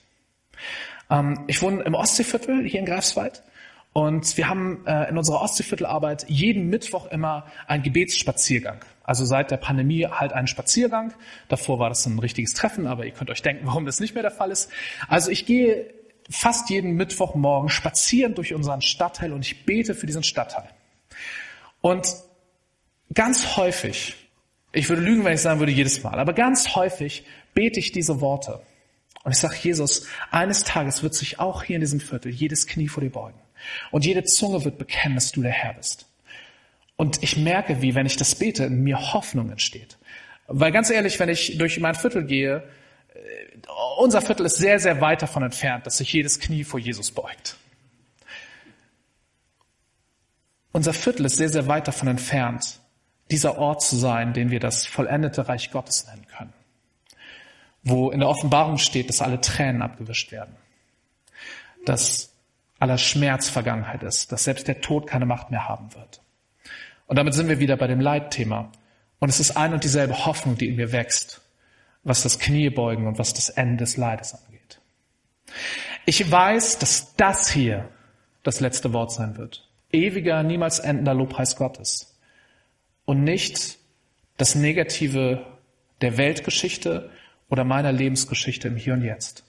Ähm, 1.10 1.44
ich 1.46 1.62
wohne 1.62 1.82
im 1.82 1.94
Ostseeviertel 1.94 2.68
hier 2.68 2.80
in 2.80 2.86
Greifswald 2.86 3.42
und 3.92 4.38
wir 4.38 4.48
haben 4.48 4.86
äh, 4.86 5.10
in 5.10 5.18
unserer 5.18 5.42
Ostseeviertelarbeit 5.42 6.24
jeden 6.28 6.68
Mittwoch 6.68 7.06
immer 7.06 7.46
einen 7.66 7.82
Gebetsspaziergang. 7.82 8.84
Also 9.04 9.26
seit 9.26 9.50
der 9.50 9.58
Pandemie 9.58 10.06
halt 10.06 10.32
einen 10.32 10.46
Spaziergang. 10.46 11.12
Davor 11.48 11.78
war 11.78 11.90
das 11.90 12.06
ein 12.06 12.18
richtiges 12.18 12.54
Treffen, 12.54 12.86
aber 12.86 13.04
ihr 13.04 13.12
könnt 13.12 13.28
euch 13.28 13.42
denken, 13.42 13.62
warum 13.66 13.84
das 13.84 14.00
nicht 14.00 14.14
mehr 14.14 14.22
der 14.22 14.30
Fall 14.30 14.50
ist. 14.50 14.70
Also 15.08 15.30
ich 15.30 15.44
gehe 15.44 15.92
fast 16.30 16.70
jeden 16.70 16.92
Mittwochmorgen 16.92 17.68
spazieren 17.68 18.34
durch 18.34 18.54
unseren 18.54 18.80
Stadtteil 18.80 19.32
und 19.32 19.44
ich 19.44 19.66
bete 19.66 19.94
für 19.94 20.06
diesen 20.06 20.22
Stadtteil. 20.22 20.68
Und 21.82 22.14
ganz 23.12 23.56
häufig, 23.56 24.14
ich 24.72 24.88
würde 24.88 25.02
lügen, 25.02 25.24
wenn 25.24 25.34
ich 25.34 25.42
sagen 25.42 25.58
würde 25.58 25.72
jedes 25.72 26.02
Mal, 26.02 26.18
aber 26.18 26.32
ganz 26.32 26.74
häufig 26.74 27.26
bete 27.52 27.80
ich 27.80 27.92
diese 27.92 28.20
Worte. 28.22 28.62
Und 29.24 29.32
ich 29.32 29.38
sage, 29.38 29.56
Jesus, 29.60 30.06
eines 30.30 30.64
Tages 30.64 31.02
wird 31.02 31.14
sich 31.14 31.38
auch 31.38 31.62
hier 31.64 31.76
in 31.76 31.80
diesem 31.80 32.00
Viertel 32.00 32.32
jedes 32.32 32.66
Knie 32.66 32.88
vor 32.88 33.02
dir 33.02 33.10
beugen. 33.10 33.41
Und 33.90 34.04
jede 34.04 34.24
Zunge 34.24 34.64
wird 34.64 34.78
bekennen, 34.78 35.16
dass 35.16 35.32
du 35.32 35.42
der 35.42 35.52
Herr 35.52 35.74
bist. 35.74 36.06
Und 36.96 37.22
ich 37.22 37.36
merke, 37.36 37.82
wie, 37.82 37.94
wenn 37.94 38.06
ich 38.06 38.16
das 38.16 38.34
bete, 38.34 38.64
in 38.64 38.82
mir 38.82 39.12
Hoffnung 39.12 39.50
entsteht. 39.50 39.98
Weil 40.46 40.72
ganz 40.72 40.90
ehrlich, 40.90 41.18
wenn 41.18 41.28
ich 41.28 41.58
durch 41.58 41.80
mein 41.80 41.94
Viertel 41.94 42.24
gehe, 42.24 42.68
unser 43.98 44.20
Viertel 44.20 44.46
ist 44.46 44.56
sehr, 44.56 44.78
sehr 44.78 45.00
weit 45.00 45.22
davon 45.22 45.42
entfernt, 45.42 45.86
dass 45.86 45.98
sich 45.98 46.12
jedes 46.12 46.40
Knie 46.40 46.64
vor 46.64 46.80
Jesus 46.80 47.10
beugt. 47.10 47.56
Unser 50.72 50.94
Viertel 50.94 51.26
ist 51.26 51.36
sehr, 51.36 51.50
sehr 51.50 51.66
weit 51.68 51.86
davon 51.86 52.08
entfernt, 52.08 52.80
dieser 53.30 53.58
Ort 53.58 53.82
zu 53.82 53.96
sein, 53.96 54.32
den 54.32 54.50
wir 54.50 54.60
das 54.60 54.86
vollendete 54.86 55.48
Reich 55.48 55.70
Gottes 55.70 56.06
nennen 56.06 56.26
können. 56.26 56.52
Wo 57.82 58.10
in 58.10 58.20
der 58.20 58.28
Offenbarung 58.28 58.78
steht, 58.78 59.08
dass 59.08 59.22
alle 59.22 59.40
Tränen 59.40 59.82
abgewischt 59.82 60.32
werden. 60.32 60.54
Dass 61.84 62.31
aller 62.82 62.98
Schmerz 62.98 63.48
Vergangenheit 63.48 64.02
ist. 64.02 64.32
Dass 64.32 64.44
selbst 64.44 64.68
der 64.68 64.80
Tod 64.80 65.06
keine 65.06 65.26
Macht 65.26 65.50
mehr 65.50 65.68
haben 65.68 65.94
wird. 65.94 66.20
Und 67.06 67.16
damit 67.16 67.34
sind 67.34 67.48
wir 67.48 67.60
wieder 67.60 67.76
bei 67.76 67.86
dem 67.86 68.00
Leitthema. 68.00 68.70
Und 69.18 69.28
es 69.28 69.40
ist 69.40 69.56
ein 69.56 69.72
und 69.72 69.84
dieselbe 69.84 70.26
Hoffnung, 70.26 70.56
die 70.56 70.68
in 70.68 70.76
mir 70.76 70.92
wächst 70.92 71.42
was 72.04 72.22
das 72.22 72.38
Kniebeugen 72.38 73.06
und 73.06 73.18
was 73.18 73.34
das 73.34 73.48
Ende 73.48 73.78
des 73.78 73.96
Leides 73.96 74.34
angeht. 74.34 74.80
Ich 76.04 76.30
weiß, 76.30 76.78
dass 76.78 77.14
das 77.16 77.48
hier 77.50 77.88
das 78.42 78.60
letzte 78.60 78.92
Wort 78.92 79.12
sein 79.12 79.36
wird. 79.36 79.68
Ewiger, 79.92 80.42
niemals 80.42 80.78
endender 80.78 81.14
Lobpreis 81.14 81.56
Gottes. 81.56 82.18
Und 83.04 83.22
nicht 83.22 83.78
das 84.36 84.54
Negative 84.54 85.46
der 86.00 86.16
Weltgeschichte 86.16 87.10
oder 87.48 87.64
meiner 87.64 87.92
Lebensgeschichte 87.92 88.68
im 88.68 88.76
Hier 88.76 88.94
und 88.94 89.02
Jetzt. 89.02 89.44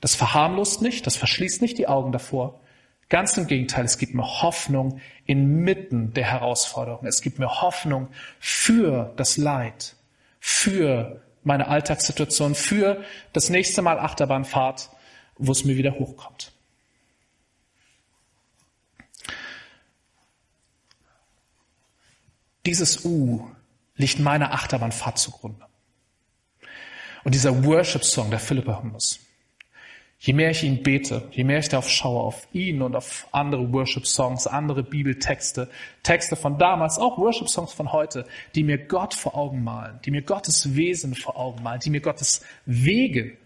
Das 0.00 0.14
verharmlost 0.14 0.82
nicht, 0.82 1.06
das 1.06 1.16
verschließt 1.16 1.62
nicht 1.62 1.78
die 1.78 1.88
Augen 1.88 2.12
davor. 2.12 2.60
Ganz 3.08 3.36
im 3.36 3.46
Gegenteil, 3.46 3.84
es 3.84 3.98
gibt 3.98 4.14
mir 4.14 4.42
Hoffnung 4.42 5.00
inmitten 5.26 6.12
der 6.14 6.24
Herausforderungen. 6.24 7.06
Es 7.06 7.20
gibt 7.20 7.38
mir 7.38 7.60
Hoffnung 7.62 8.08
für 8.40 9.12
das 9.16 9.36
Leid, 9.36 9.96
für 10.40 11.22
meine 11.42 11.68
Alltagssituation, 11.68 12.54
für 12.54 13.04
das 13.32 13.50
nächste 13.50 13.82
Mal 13.82 13.98
Achterbahnfahrt, 13.98 14.90
wo 15.36 15.52
es 15.52 15.64
mir 15.64 15.76
wieder 15.76 15.98
hochkommt. 15.98 16.52
Dieses 22.66 23.04
U 23.04 23.46
liegt 23.96 24.18
meiner 24.18 24.52
Achterbahnfahrt 24.52 25.18
zugrunde. 25.18 25.66
Und 27.22 27.34
dieser 27.34 27.64
Worship-Song, 27.64 28.30
der 28.30 28.38
Philippa-Hymnus, 28.38 29.20
je 30.24 30.32
mehr 30.32 30.50
ich 30.50 30.64
ihn 30.64 30.82
bete, 30.82 31.28
je 31.32 31.44
mehr 31.44 31.58
ich 31.58 31.68
darauf 31.68 31.90
schaue, 31.90 32.22
auf 32.22 32.48
ihn 32.54 32.80
und 32.80 32.96
auf 32.96 33.28
andere 33.30 33.70
Worship-Songs, 33.70 34.46
andere 34.46 34.82
Bibeltexte, 34.82 35.68
Texte 36.02 36.34
von 36.34 36.56
damals, 36.56 36.98
auch 36.98 37.18
Worship-Songs 37.18 37.74
von 37.74 37.92
heute, 37.92 38.24
die 38.54 38.62
mir 38.62 38.78
Gott 38.78 39.12
vor 39.12 39.36
Augen 39.36 39.62
malen, 39.62 40.00
die 40.02 40.10
mir 40.10 40.22
Gottes 40.22 40.74
Wesen 40.74 41.14
vor 41.14 41.38
Augen 41.38 41.62
malen, 41.62 41.80
die 41.80 41.90
mir 41.90 42.00
Gottes 42.00 42.42
Wege 42.64 43.36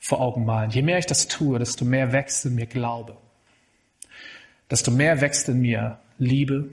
vor 0.00 0.20
Augen 0.20 0.44
malen. 0.44 0.70
Je 0.70 0.82
mehr 0.82 0.98
ich 0.98 1.06
das 1.06 1.28
tue, 1.28 1.60
desto 1.60 1.84
mehr 1.84 2.12
wächst 2.12 2.44
in 2.44 2.56
mir 2.56 2.66
Glaube. 2.66 3.16
Desto 4.68 4.90
mehr 4.90 5.20
wächst 5.20 5.48
in 5.48 5.60
mir 5.60 6.00
Liebe 6.18 6.68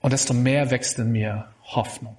und 0.00 0.12
desto 0.12 0.34
mehr 0.34 0.70
wächst 0.70 0.98
in 0.98 1.12
mir 1.12 1.48
Hoffnung. 1.64 2.18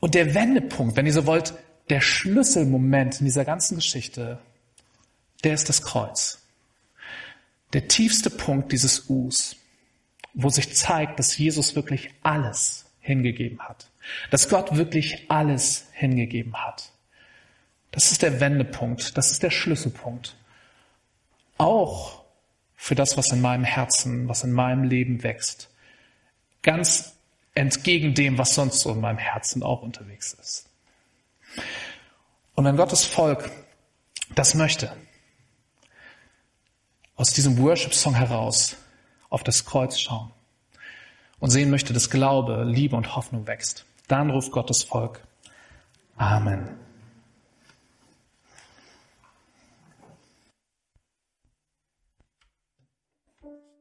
Und 0.00 0.14
der 0.14 0.34
Wendepunkt, 0.34 0.96
wenn 0.96 1.04
ihr 1.04 1.12
so 1.12 1.26
wollt, 1.26 1.52
der 1.88 2.00
Schlüsselmoment 2.00 3.20
in 3.20 3.26
dieser 3.26 3.44
ganzen 3.44 3.76
Geschichte, 3.76 4.38
der 5.44 5.54
ist 5.54 5.68
das 5.68 5.82
Kreuz. 5.82 6.42
Der 7.72 7.88
tiefste 7.88 8.30
Punkt 8.30 8.72
dieses 8.72 9.08
Us, 9.08 9.56
wo 10.34 10.48
sich 10.48 10.74
zeigt, 10.74 11.18
dass 11.18 11.38
Jesus 11.38 11.76
wirklich 11.76 12.10
alles 12.22 12.86
hingegeben 13.00 13.60
hat. 13.60 13.88
Dass 14.30 14.48
Gott 14.48 14.76
wirklich 14.76 15.30
alles 15.30 15.86
hingegeben 15.92 16.54
hat. 16.56 16.90
Das 17.90 18.12
ist 18.12 18.22
der 18.22 18.40
Wendepunkt, 18.40 19.16
das 19.16 19.30
ist 19.30 19.42
der 19.42 19.50
Schlüsselpunkt. 19.50 20.36
Auch 21.56 22.24
für 22.74 22.94
das, 22.94 23.16
was 23.16 23.32
in 23.32 23.40
meinem 23.40 23.64
Herzen, 23.64 24.28
was 24.28 24.44
in 24.44 24.52
meinem 24.52 24.84
Leben 24.84 25.22
wächst. 25.22 25.70
Ganz 26.62 27.14
entgegen 27.54 28.14
dem, 28.14 28.36
was 28.36 28.54
sonst 28.54 28.80
so 28.80 28.92
in 28.92 29.00
meinem 29.00 29.18
Herzen 29.18 29.62
auch 29.62 29.82
unterwegs 29.82 30.34
ist. 30.34 30.68
Und 32.54 32.64
wenn 32.64 32.76
Gottes 32.76 33.04
Volk 33.04 33.50
das 34.34 34.54
möchte, 34.54 34.92
aus 37.16 37.32
diesem 37.32 37.58
Worship-Song 37.58 38.14
heraus 38.14 38.76
auf 39.30 39.42
das 39.42 39.64
Kreuz 39.64 39.98
schauen 39.98 40.30
und 41.38 41.50
sehen 41.50 41.70
möchte, 41.70 41.92
dass 41.92 42.10
Glaube, 42.10 42.64
Liebe 42.64 42.96
und 42.96 43.16
Hoffnung 43.16 43.46
wächst, 43.46 43.84
dann 44.08 44.30
ruft 44.30 44.52
Gottes 44.52 44.82
Volk 44.82 45.20
Amen. 46.16 46.85